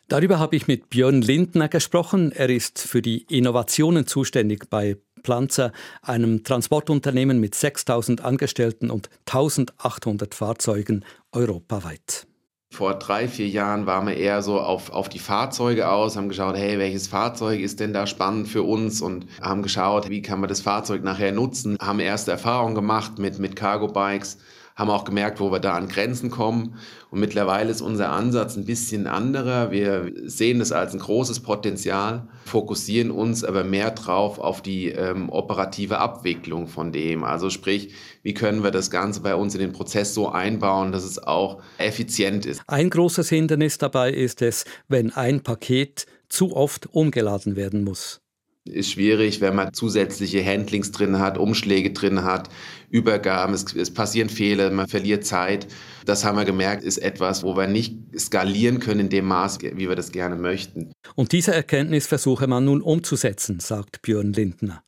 Darüber 0.07 0.39
habe 0.39 0.55
ich 0.55 0.67
mit 0.67 0.89
Björn 0.89 1.21
Lindner 1.21 1.69
gesprochen. 1.69 2.31
Er 2.31 2.49
ist 2.49 2.79
für 2.79 3.01
die 3.01 3.23
Innovationen 3.29 4.05
zuständig 4.05 4.69
bei 4.69 4.97
Planzer, 5.23 5.71
einem 6.01 6.43
Transportunternehmen 6.43 7.39
mit 7.39 7.55
6000 7.55 8.21
Angestellten 8.21 8.91
und 8.91 9.09
1800 9.25 10.35
Fahrzeugen 10.35 11.05
europaweit. 11.31 12.27
Vor 12.73 12.95
drei, 12.95 13.27
vier 13.27 13.47
Jahren 13.47 13.85
waren 13.85 14.07
wir 14.07 14.17
eher 14.17 14.41
so 14.41 14.59
auf, 14.59 14.89
auf 14.89 15.07
die 15.07 15.19
Fahrzeuge 15.19 15.89
aus, 15.89 16.17
haben 16.17 16.27
geschaut, 16.27 16.57
hey, 16.57 16.79
welches 16.79 17.07
Fahrzeug 17.07 17.59
ist 17.59 17.79
denn 17.79 17.93
da 17.93 18.07
spannend 18.07 18.47
für 18.47 18.63
uns? 18.63 18.99
Und 18.99 19.27
haben 19.39 19.61
geschaut, 19.61 20.09
wie 20.09 20.23
kann 20.23 20.39
man 20.39 20.49
das 20.49 20.61
Fahrzeug 20.61 21.03
nachher 21.03 21.31
nutzen, 21.31 21.77
haben 21.79 21.99
erste 21.99 22.31
Erfahrungen 22.31 22.73
gemacht 22.73 23.19
mit, 23.19 23.37
mit 23.37 23.55
Cargo-Bikes, 23.55 24.39
haben 24.75 24.89
auch 24.89 25.05
gemerkt, 25.05 25.39
wo 25.39 25.51
wir 25.51 25.59
da 25.59 25.73
an 25.73 25.87
Grenzen 25.87 26.31
kommen. 26.31 26.75
Und 27.11 27.19
mittlerweile 27.19 27.69
ist 27.69 27.81
unser 27.81 28.11
Ansatz 28.11 28.55
ein 28.55 28.65
bisschen 28.65 29.05
anderer. 29.07 29.71
Wir 29.71 30.11
sehen 30.25 30.59
das 30.59 30.71
als 30.71 30.93
ein 30.93 30.99
großes 30.99 31.41
Potenzial, 31.41 32.27
fokussieren 32.45 33.11
uns 33.11 33.43
aber 33.43 33.63
mehr 33.63 33.91
drauf 33.91 34.39
auf 34.39 34.61
die 34.61 34.89
ähm, 34.89 35.29
operative 35.29 35.99
Abwicklung 35.99 36.67
von 36.67 36.91
dem. 36.91 37.23
Also 37.23 37.49
sprich, 37.49 37.93
wie 38.23 38.33
können 38.33 38.63
wir 38.63 38.71
das 38.71 38.89
Ganze 38.89 39.21
bei 39.21 39.35
uns 39.35 39.53
in 39.53 39.61
den 39.61 39.73
Prozess 39.73 40.13
so 40.13 40.29
einbauen, 40.29 40.91
dass 40.91 41.03
es 41.03 41.21
auch 41.21 41.61
effizient 41.77 42.45
ist. 42.45 42.61
Ein 42.67 42.89
großes 42.89 43.29
Hindernis 43.29 43.77
dabei 43.77 44.11
ist 44.11 44.41
es, 44.41 44.65
wenn 44.87 45.11
ein 45.11 45.41
Paket 45.43 46.07
zu 46.29 46.55
oft 46.55 46.87
umgeladen 46.93 47.55
werden 47.55 47.83
muss 47.83 48.22
ist 48.65 48.91
schwierig, 48.91 49.41
wenn 49.41 49.55
man 49.55 49.73
zusätzliche 49.73 50.45
Handlings 50.45 50.91
drin 50.91 51.19
hat, 51.19 51.37
Umschläge 51.37 51.91
drin 51.91 52.23
hat, 52.23 52.49
Übergaben, 52.89 53.53
es, 53.53 53.75
es, 53.75 53.93
passieren 53.93 54.29
Fehler, 54.29 54.69
man 54.71 54.87
verliert 54.87 55.25
Zeit. 55.25 55.67
Das 56.05 56.23
haben 56.23 56.37
wir 56.37 56.45
gemerkt, 56.45 56.83
ist 56.83 56.99
etwas, 56.99 57.43
wo 57.43 57.57
wir 57.57 57.67
nicht 57.67 57.97
skalieren 58.17 58.79
können 58.79 59.01
in 59.01 59.09
dem 59.09 59.25
Maß, 59.25 59.59
wie 59.61 59.89
wir 59.89 59.95
das 59.95 60.11
gerne 60.11 60.35
möchten. 60.35 60.91
Und 61.15 61.31
diese 61.31 61.53
Erkenntnis 61.53 62.07
versuche 62.07 62.47
man 62.47 62.65
nun 62.65 62.81
umzusetzen, 62.81 63.59
sagt 63.59 64.01
Björn 64.01 64.31
Lindner. 64.31 64.83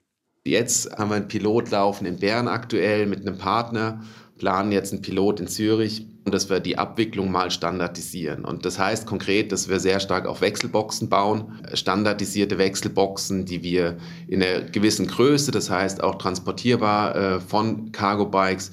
Jetzt 0.46 0.92
haben 0.96 1.10
wir 1.10 1.16
einen 1.16 1.28
Pilot 1.28 1.72
laufen 1.72 2.06
in 2.06 2.20
Bern 2.20 2.48
aktuell 2.48 3.08
mit 3.08 3.22
einem 3.22 3.38
Partner, 3.38 4.04
planen 4.38 4.72
jetzt 4.72 4.92
einen 4.94 5.02
Pilot 5.02 5.40
in 5.40 5.48
Zürich 5.48 6.06
dass 6.32 6.50
wir 6.50 6.60
die 6.60 6.78
Abwicklung 6.78 7.32
mal 7.32 7.52
standardisieren. 7.52 8.46
Und 8.46 8.66
das 8.66 8.80
heißt 8.80 9.06
konkret, 9.06 9.52
dass 9.52 9.70
wir 9.70 9.80
sehr 9.80 10.00
stark 10.00 10.26
auf 10.26 10.42
Wechselboxen 10.42 11.08
bauen, 11.08 11.60
standardisierte 11.74 12.58
Wechselboxen, 12.58 13.46
die 13.46 13.62
wir 13.62 13.98
in 14.28 14.42
einer 14.42 14.62
gewissen 14.62 15.08
Größe, 15.08 15.52
das 15.52 15.70
heißt 15.70 16.04
auch 16.04 16.16
transportierbar 16.16 17.16
äh, 17.16 17.40
von 17.40 17.92
Cargo 17.92 18.26
Bikes, 18.26 18.72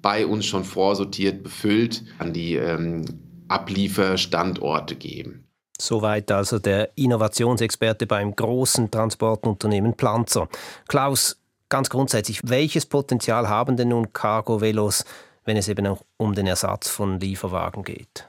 bei 0.00 0.26
uns 0.26 0.46
schon 0.46 0.64
vorsortiert, 0.64 1.42
befüllt 1.42 2.04
an 2.18 2.32
die 2.32 2.54
ähm, 2.54 3.04
Ablieferstandorte 3.48 4.94
geben. 4.96 5.44
Soweit 5.80 6.30
also 6.30 6.60
der 6.60 6.90
Innovationsexperte 6.96 8.06
beim 8.06 8.34
großen 8.36 8.90
Transportunternehmen 8.90 9.94
Planzer. 9.94 10.48
Klaus, 10.86 11.41
ganz 11.72 11.90
grundsätzlich, 11.90 12.40
welches 12.44 12.86
Potenzial 12.86 13.48
haben 13.48 13.76
denn 13.76 13.88
nun 13.88 14.12
Cargo-Velos 14.12 15.04
wenn 15.44 15.56
es 15.56 15.68
eben 15.68 15.86
auch 15.86 16.04
um 16.16 16.34
den 16.34 16.46
Ersatz 16.46 16.88
von 16.88 17.20
Lieferwagen 17.20 17.84
geht. 17.84 18.26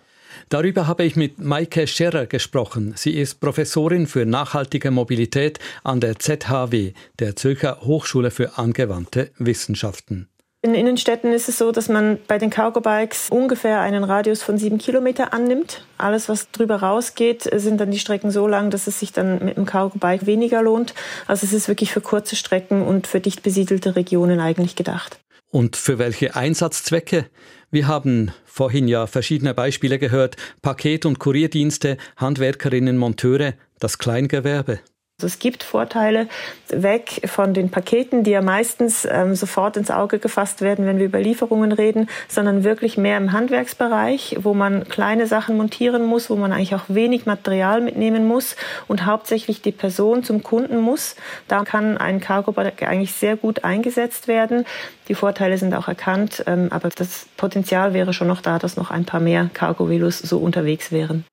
Darüber 0.49 0.87
habe 0.87 1.03
ich 1.03 1.15
mit 1.15 1.37
Maike 1.37 1.85
Scherrer 1.85 2.25
gesprochen. 2.25 2.93
Sie 2.95 3.11
ist 3.11 3.39
Professorin 3.39 4.07
für 4.07 4.25
nachhaltige 4.25 4.89
Mobilität 4.89 5.59
an 5.83 5.99
der 5.99 6.17
ZHW, 6.17 6.93
der 7.19 7.35
Zürcher 7.35 7.81
Hochschule 7.81 8.31
für 8.31 8.57
angewandte 8.57 9.31
Wissenschaften. 9.37 10.27
In 10.65 10.75
Innenstädten 10.75 11.33
ist 11.33 11.49
es 11.49 11.57
so, 11.57 11.73
dass 11.73 11.89
man 11.89 12.19
bei 12.25 12.37
den 12.37 12.49
Cargo 12.49 12.79
Bikes 12.79 13.27
ungefähr 13.29 13.81
einen 13.81 14.05
Radius 14.05 14.41
von 14.43 14.57
sieben 14.57 14.77
Kilometer 14.77 15.33
annimmt. 15.33 15.83
Alles, 15.97 16.29
was 16.29 16.51
drüber 16.51 16.77
rausgeht, 16.77 17.49
sind 17.53 17.81
dann 17.81 17.91
die 17.91 17.99
Strecken 17.99 18.31
so 18.31 18.47
lang, 18.47 18.69
dass 18.69 18.87
es 18.87 18.97
sich 18.97 19.11
dann 19.11 19.43
mit 19.43 19.57
dem 19.57 19.65
Cargo 19.65 19.99
Bike 19.99 20.25
weniger 20.25 20.61
lohnt. 20.61 20.93
Also 21.27 21.45
es 21.45 21.51
ist 21.51 21.67
wirklich 21.67 21.91
für 21.91 21.99
kurze 21.99 22.37
Strecken 22.37 22.81
und 22.81 23.07
für 23.07 23.19
dicht 23.19 23.43
besiedelte 23.43 23.97
Regionen 23.97 24.39
eigentlich 24.39 24.77
gedacht. 24.77 25.19
Und 25.49 25.75
für 25.75 25.99
welche 25.99 26.33
Einsatzzwecke? 26.37 27.25
Wir 27.69 27.87
haben 27.89 28.31
vorhin 28.45 28.87
ja 28.87 29.05
verschiedene 29.05 29.53
Beispiele 29.53 29.99
gehört. 29.99 30.37
Paket- 30.61 31.05
und 31.05 31.19
Kurierdienste, 31.19 31.97
Handwerkerinnen, 32.15 32.97
Monteure, 32.97 33.53
das 33.79 33.97
Kleingewerbe. 33.97 34.79
Also 35.19 35.27
es 35.27 35.37
gibt 35.37 35.63
Vorteile 35.63 36.27
weg 36.69 37.21
von 37.25 37.53
den 37.53 37.69
Paketen, 37.69 38.23
die 38.23 38.31
ja 38.31 38.41
meistens 38.41 39.07
ähm, 39.09 39.35
sofort 39.35 39.77
ins 39.77 39.91
Auge 39.91 40.17
gefasst 40.17 40.61
werden, 40.61 40.87
wenn 40.87 40.97
wir 40.97 41.05
über 41.05 41.19
Lieferungen 41.19 41.71
reden, 41.71 42.09
sondern 42.27 42.63
wirklich 42.63 42.97
mehr 42.97 43.17
im 43.17 43.31
Handwerksbereich, 43.31 44.37
wo 44.41 44.55
man 44.55 44.89
kleine 44.89 45.27
Sachen 45.27 45.55
montieren 45.55 46.03
muss, 46.03 46.31
wo 46.31 46.35
man 46.35 46.51
eigentlich 46.51 46.73
auch 46.73 46.85
wenig 46.87 47.27
Material 47.27 47.79
mitnehmen 47.79 48.27
muss 48.27 48.55
und 48.87 49.05
hauptsächlich 49.05 49.61
die 49.61 49.71
Person 49.71 50.23
zum 50.23 50.41
Kunden 50.41 50.81
muss. 50.81 51.15
Da 51.47 51.63
kann 51.63 51.97
ein 51.99 52.19
Cargo 52.19 52.53
eigentlich 52.57 53.13
sehr 53.13 53.37
gut 53.37 53.63
eingesetzt 53.63 54.27
werden. 54.27 54.65
Die 55.09 55.15
Vorteile 55.15 55.59
sind 55.59 55.75
auch 55.75 55.87
erkannt, 55.87 56.43
ähm, 56.47 56.69
aber 56.71 56.89
das 56.89 57.27
Potenzial 57.37 57.93
wäre 57.93 58.13
schon 58.13 58.27
noch 58.27 58.41
da, 58.41 58.57
dass 58.57 58.77
noch 58.77 58.89
ein 58.89 59.05
paar 59.05 59.19
mehr 59.19 59.49
Cargo-Velos 59.53 60.17
so 60.17 60.39
unterwegs 60.39 60.91
wären. 60.91 61.23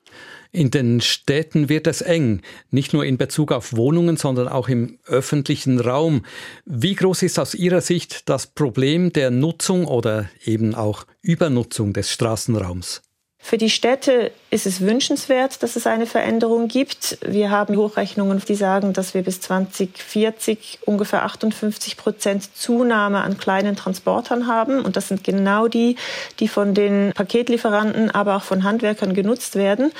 In 0.52 0.70
den 0.70 1.00
Städten 1.00 1.68
wird 1.68 1.86
es 1.86 2.00
eng, 2.00 2.42
nicht 2.70 2.92
nur 2.92 3.04
in 3.04 3.18
Bezug 3.18 3.52
auf 3.52 3.76
Wohnungen, 3.76 4.16
sondern 4.16 4.48
auch 4.48 4.68
im 4.68 4.98
öffentlichen 5.06 5.78
Raum. 5.80 6.24
Wie 6.64 6.94
groß 6.94 7.22
ist 7.22 7.38
aus 7.38 7.54
Ihrer 7.54 7.80
Sicht 7.80 8.28
das 8.28 8.48
Problem 8.48 9.12
der 9.12 9.30
Nutzung 9.30 9.84
oder 9.84 10.28
eben 10.44 10.74
auch 10.74 11.06
Übernutzung 11.22 11.92
des 11.92 12.10
Straßenraums? 12.10 13.02
Für 13.42 13.58
die 13.58 13.70
Städte 13.70 14.30
ist 14.50 14.66
es 14.66 14.80
wünschenswert, 14.80 15.62
dass 15.62 15.76
es 15.76 15.86
eine 15.86 16.06
Veränderung 16.06 16.68
gibt. 16.68 17.18
Wir 17.24 17.50
haben 17.50 17.76
Hochrechnungen, 17.76 18.42
die 18.46 18.54
sagen, 18.54 18.92
dass 18.92 19.14
wir 19.14 19.22
bis 19.22 19.40
2040 19.40 20.80
ungefähr 20.84 21.24
58 21.24 21.96
Prozent 21.96 22.56
Zunahme 22.56 23.22
an 23.22 23.38
kleinen 23.38 23.76
Transportern 23.76 24.46
haben. 24.46 24.84
Und 24.84 24.96
das 24.96 25.08
sind 25.08 25.24
genau 25.24 25.68
die, 25.68 25.96
die 26.38 26.48
von 26.48 26.74
den 26.74 27.12
Paketlieferanten, 27.14 28.10
aber 28.10 28.36
auch 28.36 28.42
von 28.42 28.62
Handwerkern 28.64 29.14
genutzt 29.14 29.56
werden. 29.56 29.92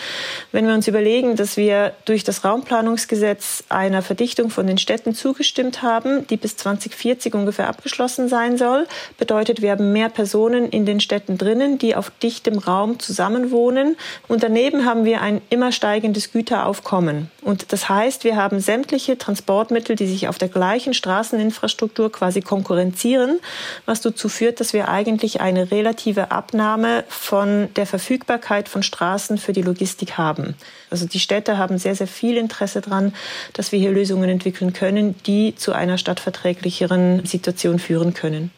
Wenn 0.53 0.67
wir 0.67 0.75
uns 0.75 0.87
überlegen, 0.87 1.37
dass 1.37 1.57
wir 1.57 1.95
durch 2.05 2.23
das 2.23 2.45
Raumplanungsgesetz 2.45 3.65
einer 3.69 4.03
Verdichtung 4.03 4.51
von 4.51 4.67
den 4.67 4.79
Städten 4.79 5.15
zugestimmt 5.15 5.83
haben, 5.83 6.27
die 6.27 6.37
bis 6.37 6.57
2040 6.57 7.35
ungefähr 7.35 7.69
abgeschlossen 7.69 8.29
sein 8.29 8.59
soll, 8.59 8.87
bedeutet, 9.17 9.63
wir 9.63 9.71
haben 9.71 9.93
mehr 9.93 10.09
Personen 10.09 10.69
in 10.69 10.87
den 10.87 11.01
Städten 11.01 11.39
drinnen, 11.39 11.79
die 11.79 11.95
auf 11.95 12.11
dichtem 12.23 12.59
Raum 12.59 12.99
zusammenwohnen. 13.31 13.97
Und 14.29 14.43
daneben 14.43 14.85
haben 14.85 15.05
wir 15.05 15.21
ein 15.21 15.41
immer 15.51 15.73
steigendes 15.73 16.33
Güteraufkommen. 16.33 17.31
Und 17.43 17.73
das 17.73 17.89
heißt, 17.89 18.25
wir 18.25 18.37
haben 18.37 18.61
sämtliche 18.61 19.17
Transportmittel, 19.19 19.97
die 19.97 20.07
sich 20.07 20.29
auf 20.29 20.39
der 20.39 20.49
gleichen 20.49 20.95
Straßeninfrastruktur 20.95 22.11
quasi 22.11 22.41
konkurrenzieren, 22.41 23.39
was 23.87 24.01
dazu 24.01 24.29
führt, 24.29 24.61
dass 24.61 24.73
wir 24.73 24.89
eigentlich 24.89 25.41
eine 25.41 25.71
relative 25.71 26.31
Abnahme 26.31 27.05
von 27.09 27.69
der 27.77 27.87
Verfügbarkeit 27.87 28.69
von 28.69 28.83
Straßen 28.83 29.39
für 29.39 29.53
die 29.53 29.63
Logistik 29.63 30.19
haben. 30.19 30.55
Also 30.91 31.07
die 31.07 31.21
Städte 31.21 31.57
haben 31.57 31.79
sehr, 31.79 31.95
sehr 31.95 32.09
viel 32.09 32.37
Interesse 32.37 32.81
daran, 32.81 33.15
dass 33.53 33.73
wir 33.73 33.79
hier 33.79 33.93
Lösungen 33.93 34.29
entwickeln 34.29 34.73
können, 34.73 35.15
die 35.27 35.55
zu 35.55 35.73
einer 35.73 35.99
stadtverträglicheren 35.99 37.25
Situation 37.25 37.79
führen 37.79 38.13
können. 38.13 38.51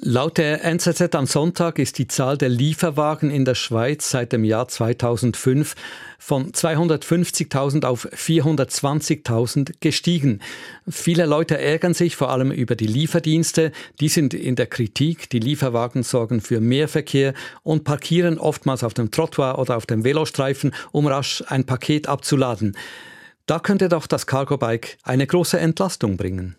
Laut 0.00 0.38
der 0.38 0.64
NZZ 0.64 1.12
am 1.16 1.26
Sonntag 1.26 1.80
ist 1.80 1.98
die 1.98 2.06
Zahl 2.06 2.38
der 2.38 2.48
Lieferwagen 2.48 3.30
in 3.30 3.44
der 3.44 3.56
Schweiz 3.56 4.08
seit 4.10 4.32
dem 4.32 4.44
Jahr 4.44 4.68
2005 4.68 5.74
von 6.20 6.52
250.000 6.52 7.84
auf 7.84 8.06
420.000 8.06 9.74
gestiegen. 9.80 10.40
Viele 10.88 11.26
Leute 11.26 11.58
ärgern 11.58 11.94
sich 11.94 12.14
vor 12.14 12.30
allem 12.30 12.52
über 12.52 12.76
die 12.76 12.86
Lieferdienste. 12.86 13.72
Die 13.98 14.08
sind 14.08 14.34
in 14.34 14.54
der 14.54 14.66
Kritik. 14.66 15.30
Die 15.30 15.40
Lieferwagen 15.40 16.04
sorgen 16.04 16.40
für 16.40 16.60
mehr 16.60 16.86
Verkehr 16.86 17.34
und 17.64 17.82
parkieren 17.82 18.38
oftmals 18.38 18.84
auf 18.84 18.94
dem 18.94 19.10
Trottoir 19.10 19.58
oder 19.58 19.76
auf 19.76 19.86
dem 19.86 20.04
Velostreifen, 20.04 20.72
um 20.92 21.08
rasch 21.08 21.42
ein 21.48 21.64
Paket 21.64 22.08
abzuladen. 22.08 22.76
Da 23.46 23.58
könnte 23.58 23.88
doch 23.88 24.06
das 24.06 24.28
Cargo 24.28 24.58
Bike 24.58 24.96
eine 25.02 25.26
große 25.26 25.58
Entlastung 25.58 26.16
bringen. 26.16 26.54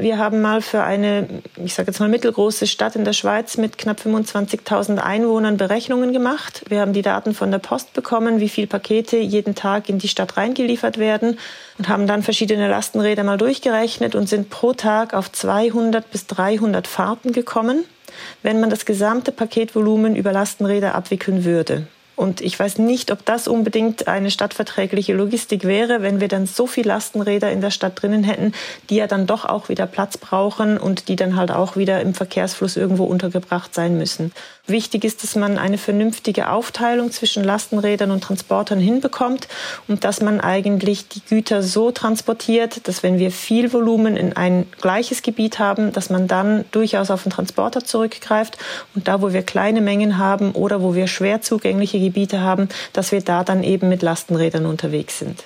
Wir 0.00 0.16
haben 0.16 0.40
mal 0.40 0.62
für 0.62 0.84
eine, 0.84 1.26
ich 1.56 1.74
sage 1.74 1.88
jetzt 1.88 1.98
mal 1.98 2.08
mittelgroße 2.08 2.68
Stadt 2.68 2.94
in 2.94 3.04
der 3.04 3.12
Schweiz 3.12 3.56
mit 3.56 3.78
knapp 3.78 3.98
25.000 3.98 4.98
Einwohnern 4.98 5.56
Berechnungen 5.56 6.12
gemacht. 6.12 6.62
Wir 6.68 6.82
haben 6.82 6.92
die 6.92 7.02
Daten 7.02 7.34
von 7.34 7.50
der 7.50 7.58
Post 7.58 7.94
bekommen, 7.94 8.38
wie 8.38 8.48
viele 8.48 8.68
Pakete 8.68 9.16
jeden 9.16 9.56
Tag 9.56 9.88
in 9.88 9.98
die 9.98 10.06
Stadt 10.06 10.36
reingeliefert 10.36 10.98
werden 10.98 11.36
und 11.78 11.88
haben 11.88 12.06
dann 12.06 12.22
verschiedene 12.22 12.68
Lastenräder 12.68 13.24
mal 13.24 13.38
durchgerechnet 13.38 14.14
und 14.14 14.28
sind 14.28 14.50
pro 14.50 14.72
Tag 14.72 15.14
auf 15.14 15.32
200 15.32 16.08
bis 16.12 16.28
300 16.28 16.86
Fahrten 16.86 17.32
gekommen, 17.32 17.84
wenn 18.44 18.60
man 18.60 18.70
das 18.70 18.86
gesamte 18.86 19.32
Paketvolumen 19.32 20.14
über 20.14 20.30
Lastenräder 20.30 20.94
abwickeln 20.94 21.44
würde. 21.44 21.88
Und 22.18 22.40
ich 22.40 22.58
weiß 22.58 22.78
nicht, 22.78 23.12
ob 23.12 23.24
das 23.24 23.46
unbedingt 23.46 24.08
eine 24.08 24.32
stadtverträgliche 24.32 25.14
Logistik 25.14 25.62
wäre, 25.62 26.02
wenn 26.02 26.20
wir 26.20 26.26
dann 26.26 26.46
so 26.46 26.66
viele 26.66 26.88
Lastenräder 26.88 27.52
in 27.52 27.60
der 27.60 27.70
Stadt 27.70 28.02
drinnen 28.02 28.24
hätten, 28.24 28.54
die 28.90 28.96
ja 28.96 29.06
dann 29.06 29.28
doch 29.28 29.44
auch 29.44 29.68
wieder 29.68 29.86
Platz 29.86 30.18
brauchen 30.18 30.78
und 30.78 31.06
die 31.06 31.14
dann 31.14 31.36
halt 31.36 31.52
auch 31.52 31.76
wieder 31.76 32.00
im 32.00 32.14
Verkehrsfluss 32.14 32.76
irgendwo 32.76 33.04
untergebracht 33.04 33.72
sein 33.72 33.96
müssen. 33.96 34.32
Wichtig 34.68 35.04
ist, 35.04 35.22
dass 35.22 35.34
man 35.34 35.56
eine 35.56 35.78
vernünftige 35.78 36.50
Aufteilung 36.50 37.10
zwischen 37.10 37.42
Lastenrädern 37.42 38.10
und 38.10 38.22
Transportern 38.22 38.78
hinbekommt 38.78 39.48
und 39.88 40.04
dass 40.04 40.20
man 40.20 40.40
eigentlich 40.40 41.08
die 41.08 41.22
Güter 41.26 41.62
so 41.62 41.90
transportiert, 41.90 42.86
dass 42.86 43.02
wenn 43.02 43.18
wir 43.18 43.30
viel 43.30 43.72
Volumen 43.72 44.18
in 44.18 44.34
ein 44.34 44.66
gleiches 44.78 45.22
Gebiet 45.22 45.58
haben, 45.58 45.92
dass 45.94 46.10
man 46.10 46.28
dann 46.28 46.66
durchaus 46.70 47.10
auf 47.10 47.22
den 47.22 47.32
Transporter 47.32 47.82
zurückgreift 47.82 48.58
und 48.94 49.08
da, 49.08 49.22
wo 49.22 49.32
wir 49.32 49.42
kleine 49.42 49.80
Mengen 49.80 50.18
haben 50.18 50.52
oder 50.52 50.82
wo 50.82 50.94
wir 50.94 51.06
schwer 51.06 51.40
zugängliche 51.40 51.98
Gebiete 51.98 52.42
haben, 52.42 52.68
dass 52.92 53.10
wir 53.10 53.22
da 53.22 53.44
dann 53.44 53.62
eben 53.62 53.88
mit 53.88 54.02
Lastenrädern 54.02 54.66
unterwegs 54.66 55.18
sind. 55.18 55.44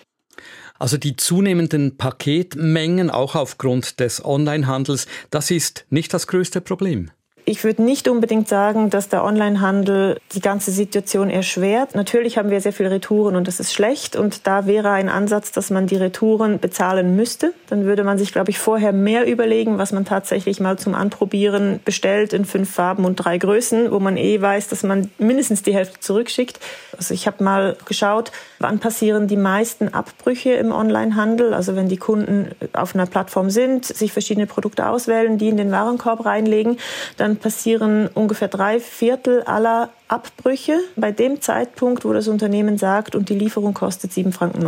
Also 0.81 0.97
die 0.97 1.15
zunehmenden 1.15 1.97
Paketmengen, 1.97 3.09
auch 3.09 3.37
aufgrund 3.37 4.01
des 4.01 4.25
Onlinehandels, 4.25 5.07
das 5.31 5.53
ist 5.53 5.87
nicht 5.91 6.13
das 6.13 6.27
größte 6.27 6.61
Problem. 6.61 7.13
Ich 7.45 7.65
würde 7.65 7.83
nicht 7.83 8.07
unbedingt 8.07 8.47
sagen, 8.47 8.89
dass 8.89 9.09
der 9.09 9.25
Onlinehandel 9.25 10.21
die 10.33 10.41
ganze 10.41 10.71
Situation 10.71 11.29
erschwert. 11.29 11.97
Natürlich 11.97 12.39
haben 12.39 12.51
wir 12.51 12.61
sehr 12.61 12.73
viele 12.73 12.93
Retouren 12.93 13.35
und 13.35 13.49
das 13.49 13.59
ist 13.59 13.73
schlecht. 13.73 14.15
Und 14.15 14.47
da 14.47 14.67
wäre 14.67 14.91
ein 14.91 15.09
Ansatz, 15.09 15.51
dass 15.51 15.71
man 15.71 15.89
die 15.89 15.97
Retouren 15.97 16.61
bezahlen 16.61 17.17
müsste. 17.17 17.53
Dann 17.69 17.85
würde 17.85 18.05
man 18.05 18.17
sich, 18.17 18.31
glaube 18.31 18.51
ich, 18.51 18.61
vorher 18.61 18.93
mehr 18.93 19.27
überlegen, 19.27 19.77
was 19.77 19.91
man 19.91 20.05
tatsächlich 20.05 20.61
mal 20.61 20.79
zum 20.79 20.95
Anprobieren 20.95 21.81
bestellt 21.85 22.33
in 22.33 22.45
fünf 22.45 22.71
Farben 22.71 23.05
und 23.05 23.17
drei 23.17 23.39
Größen, 23.39 23.91
wo 23.91 23.99
man 23.99 24.17
eh 24.17 24.41
weiß, 24.41 24.69
dass 24.69 24.85
man 24.85 25.11
mindestens 25.19 25.65
die 25.65 25.75
Hälfte 25.75 25.99
zurückschickt. 25.99 26.61
Also 26.97 27.13
ich 27.13 27.27
habe 27.27 27.43
mal 27.43 27.77
geschaut, 27.87 28.31
wann 28.61 28.79
passieren 28.79 29.27
die 29.27 29.37
meisten 29.37 29.89
Abbrüche 29.89 30.53
im 30.53 30.71
Onlinehandel. 30.71 31.55
Also 31.55 31.75
wenn 31.75 31.89
die 31.89 31.97
Kunden 31.97 32.53
auf 32.73 32.95
einer 32.95 33.07
Plattform 33.07 33.51
sind, 33.51 33.85
sich 33.85 34.13
verschiedene 34.13 34.47
Produkte 34.47 34.87
auswählen, 34.87 35.39
die 35.39 35.49
in 35.49 35.57
den 35.57 35.73
Warenkorb 35.73 36.25
reinlegen, 36.25 36.79
dann 37.17 37.32
dann 37.33 37.39
passieren 37.39 38.09
ungefähr 38.13 38.49
drei 38.49 38.79
Viertel 38.79 39.43
aller 39.43 39.89
Abbrüche 40.09 40.79
bei 40.97 41.13
dem 41.13 41.41
Zeitpunkt, 41.41 42.05
wo 42.05 42.13
das 42.13 42.29
Unternehmen 42.29 42.77
sagt, 42.77 43.15
und 43.15 43.31
die 43.31 43.35
Lieferung 43.35 43.73
kostet 43.73 44.11
7,90 44.13 44.33
Franken. 44.33 44.67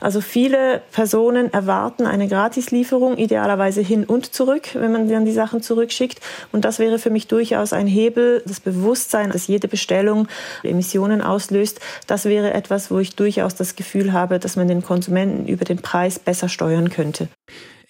Also 0.00 0.20
viele 0.20 0.80
Personen 0.92 1.52
erwarten 1.52 2.06
eine 2.06 2.28
Gratislieferung, 2.28 3.16
idealerweise 3.16 3.80
hin 3.80 4.04
und 4.04 4.32
zurück, 4.32 4.68
wenn 4.74 4.92
man 4.92 5.08
dann 5.08 5.24
die 5.24 5.32
Sachen 5.32 5.60
zurückschickt. 5.60 6.20
Und 6.52 6.64
das 6.64 6.78
wäre 6.78 7.00
für 7.00 7.10
mich 7.10 7.26
durchaus 7.26 7.72
ein 7.72 7.88
Hebel, 7.88 8.42
das 8.46 8.60
Bewusstsein, 8.60 9.32
dass 9.32 9.48
jede 9.48 9.66
Bestellung 9.66 10.28
Emissionen 10.62 11.20
auslöst. 11.20 11.80
Das 12.06 12.26
wäre 12.26 12.54
etwas, 12.54 12.92
wo 12.92 13.00
ich 13.00 13.16
durchaus 13.16 13.56
das 13.56 13.74
Gefühl 13.74 14.12
habe, 14.12 14.38
dass 14.38 14.54
man 14.54 14.68
den 14.68 14.82
Konsumenten 14.82 15.48
über 15.48 15.64
den 15.64 15.78
Preis 15.78 16.20
besser 16.20 16.48
steuern 16.48 16.90
könnte. 16.90 17.26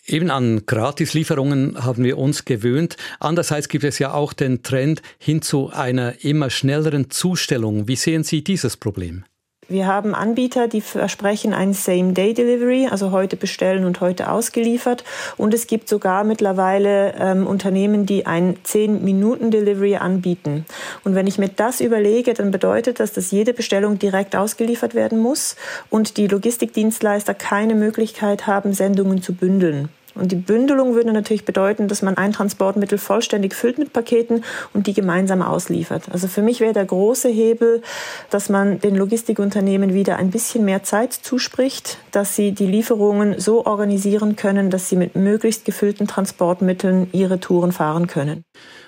Eben 0.08 0.30
an 0.30 0.64
Gratislieferungen 0.64 1.84
haben 1.84 2.02
wir 2.02 2.16
uns 2.16 2.46
gewöhnt. 2.46 2.96
Andererseits 3.20 3.68
gibt 3.68 3.84
es 3.84 3.98
ja 3.98 4.14
auch 4.14 4.32
den 4.32 4.62
Trend 4.62 5.02
hin 5.18 5.42
zu 5.42 5.70
einer 5.70 6.24
immer 6.24 6.48
schnelleren 6.48 7.10
Zustellung. 7.10 7.88
Wie 7.88 7.96
sehen 7.96 8.24
Sie 8.24 8.42
dieses 8.42 8.78
Problem? 8.78 9.24
Wir 9.70 9.86
haben 9.86 10.14
Anbieter, 10.14 10.66
die 10.66 10.80
versprechen 10.80 11.52
ein 11.52 11.74
Same-Day-Delivery, 11.74 12.88
also 12.90 13.10
heute 13.10 13.36
bestellen 13.36 13.84
und 13.84 14.00
heute 14.00 14.30
ausgeliefert. 14.30 15.04
Und 15.36 15.52
es 15.52 15.66
gibt 15.66 15.90
sogar 15.90 16.24
mittlerweile 16.24 17.12
ähm, 17.18 17.46
Unternehmen, 17.46 18.06
die 18.06 18.24
ein 18.24 18.56
10-Minuten-Delivery 18.64 19.96
anbieten. 19.96 20.64
Und 21.04 21.14
wenn 21.14 21.26
ich 21.26 21.36
mir 21.36 21.50
das 21.50 21.82
überlege, 21.82 22.32
dann 22.32 22.50
bedeutet 22.50 22.98
das, 22.98 23.12
dass 23.12 23.30
jede 23.30 23.52
Bestellung 23.52 23.98
direkt 23.98 24.36
ausgeliefert 24.36 24.94
werden 24.94 25.18
muss 25.18 25.54
und 25.90 26.16
die 26.16 26.28
Logistikdienstleister 26.28 27.34
keine 27.34 27.74
Möglichkeit 27.74 28.46
haben, 28.46 28.72
Sendungen 28.72 29.20
zu 29.20 29.34
bündeln. 29.34 29.90
Und 30.18 30.32
die 30.32 30.36
Bündelung 30.36 30.94
würde 30.94 31.12
natürlich 31.12 31.44
bedeuten, 31.44 31.88
dass 31.88 32.02
man 32.02 32.16
ein 32.16 32.32
Transportmittel 32.32 32.98
vollständig 32.98 33.54
füllt 33.54 33.78
mit 33.78 33.92
Paketen 33.92 34.44
und 34.74 34.86
die 34.86 34.94
gemeinsam 34.94 35.42
ausliefert. 35.42 36.10
Also 36.10 36.28
für 36.28 36.42
mich 36.42 36.60
wäre 36.60 36.72
der 36.72 36.84
große 36.84 37.28
Hebel, 37.28 37.82
dass 38.30 38.48
man 38.48 38.80
den 38.80 38.96
Logistikunternehmen 38.96 39.94
wieder 39.94 40.16
ein 40.16 40.30
bisschen 40.30 40.64
mehr 40.64 40.82
Zeit 40.82 41.12
zuspricht, 41.12 41.98
dass 42.10 42.36
sie 42.36 42.52
die 42.52 42.66
Lieferungen 42.66 43.38
so 43.38 43.64
organisieren 43.64 44.36
können, 44.36 44.70
dass 44.70 44.88
sie 44.88 44.96
mit 44.96 45.14
möglichst 45.16 45.64
gefüllten 45.64 46.06
Transportmitteln 46.06 47.08
ihre 47.12 47.40
Touren 47.40 47.72
fahren 47.72 48.06
können. 48.06 48.44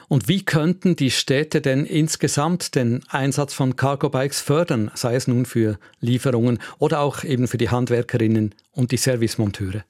Und 0.08 0.26
wie 0.26 0.44
könnten 0.44 0.96
die 0.96 1.12
Städte 1.12 1.60
denn 1.60 1.86
insgesamt 1.86 2.74
den 2.74 3.00
Einsatz 3.08 3.54
von 3.54 3.76
Cargo 3.76 4.08
Bikes 4.08 4.40
fördern, 4.40 4.90
sei 4.94 5.14
es 5.14 5.28
nun 5.28 5.46
für 5.46 5.78
Lieferungen 6.00 6.58
oder 6.78 6.98
auch 6.98 7.22
eben 7.22 7.46
für 7.46 7.58
die 7.58 7.68
Handwerkerinnen 7.68 8.52
und 8.72 8.90
die 8.90 8.96
Servicemonteure? 8.96 9.84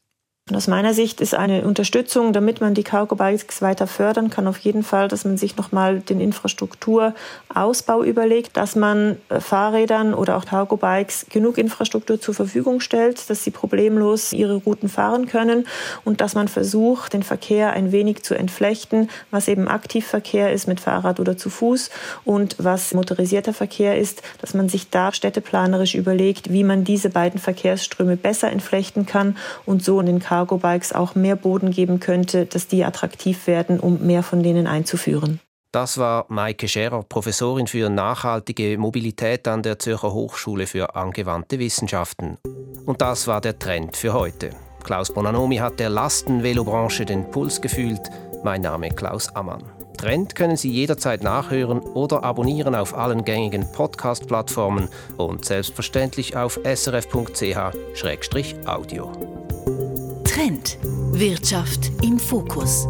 Und 0.50 0.56
aus 0.56 0.66
meiner 0.66 0.94
Sicht 0.94 1.20
ist 1.20 1.32
eine 1.32 1.62
Unterstützung, 1.62 2.32
damit 2.32 2.60
man 2.60 2.74
die 2.74 2.82
Cargo 2.82 3.14
Bikes 3.14 3.62
weiter 3.62 3.86
fördern 3.86 4.30
kann, 4.30 4.48
auf 4.48 4.58
jeden 4.58 4.82
Fall, 4.82 5.06
dass 5.06 5.24
man 5.24 5.36
sich 5.36 5.56
nochmal 5.56 6.00
den 6.00 6.20
Infrastrukturausbau 6.20 8.02
überlegt, 8.02 8.56
dass 8.56 8.74
man 8.74 9.16
äh, 9.28 9.38
Fahrrädern 9.38 10.12
oder 10.12 10.36
auch 10.36 10.44
Cargo 10.46 10.76
Bikes 10.76 11.26
genug 11.30 11.56
Infrastruktur 11.56 12.20
zur 12.20 12.34
Verfügung 12.34 12.80
stellt, 12.80 13.30
dass 13.30 13.44
sie 13.44 13.52
problemlos 13.52 14.32
ihre 14.32 14.56
Routen 14.56 14.88
fahren 14.88 15.26
können 15.26 15.68
und 16.04 16.20
dass 16.20 16.34
man 16.34 16.48
versucht, 16.48 17.12
den 17.12 17.22
Verkehr 17.22 17.72
ein 17.72 17.92
wenig 17.92 18.24
zu 18.24 18.34
entflechten, 18.34 19.08
was 19.30 19.46
eben 19.46 19.68
Aktivverkehr 19.68 20.52
ist 20.52 20.66
mit 20.66 20.80
Fahrrad 20.80 21.20
oder 21.20 21.36
zu 21.36 21.48
Fuß 21.48 21.90
und 22.24 22.56
was 22.58 22.92
motorisierter 22.92 23.54
Verkehr 23.54 23.96
ist, 23.98 24.22
dass 24.40 24.54
man 24.54 24.68
sich 24.68 24.90
da 24.90 25.12
städteplanerisch 25.12 25.94
überlegt, 25.94 26.52
wie 26.52 26.64
man 26.64 26.82
diese 26.82 27.08
beiden 27.08 27.38
Verkehrsströme 27.38 28.16
besser 28.16 28.50
entflechten 28.50 29.06
kann 29.06 29.36
und 29.64 29.84
so 29.84 30.00
in 30.00 30.06
den 30.06 30.18
Cargo 30.18 30.39
Cargo 30.40 30.57
Bikes 30.57 30.94
auch 30.94 31.14
mehr 31.14 31.37
Boden 31.37 31.70
geben 31.70 32.00
könnte, 32.00 32.46
dass 32.46 32.66
die 32.66 32.83
attraktiv 32.83 33.46
werden, 33.46 33.79
um 33.79 34.07
mehr 34.07 34.22
von 34.22 34.42
denen 34.42 34.66
einzuführen. 34.66 35.38
Das 35.70 35.98
war 35.98 36.24
Maike 36.29 36.66
Scherer, 36.66 37.03
Professorin 37.03 37.66
für 37.66 37.90
nachhaltige 37.90 38.79
Mobilität 38.79 39.46
an 39.46 39.62
der 39.62 39.79
Zürcher 39.79 40.14
Hochschule 40.14 40.66
für 40.66 40.96
angewandte 40.96 41.59
Wissenschaften. 41.59 42.38
Und 42.87 43.03
das 43.03 43.26
war 43.26 43.42
der 43.42 43.59
Trend 43.59 43.98
für 43.98 44.14
heute. 44.14 44.48
Klaus 44.83 45.12
Bonanomi 45.12 45.59
hat 45.59 45.79
der 45.79 45.90
Lastenvelobranche 45.90 47.05
den 47.05 47.31
Puls 47.31 47.61
gefühlt. 47.61 48.00
Mein 48.42 48.62
Name 48.62 48.88
Klaus 48.88 49.29
Ammann. 49.37 49.62
Trend 49.98 50.35
können 50.35 50.57
Sie 50.57 50.70
jederzeit 50.70 51.22
nachhören 51.22 51.81
oder 51.81 52.24
abonnieren 52.24 52.74
auf 52.74 52.96
allen 52.96 53.26
gängigen 53.26 53.70
Podcast-Plattformen 53.72 54.88
und 55.18 55.44
selbstverständlich 55.44 56.35
auf 56.35 56.59
srf.ch-audio. 56.64 57.20
Trend. 60.31 60.79
Wirtschaft 61.12 61.90
im 62.03 62.16
Fokus. 62.16 62.87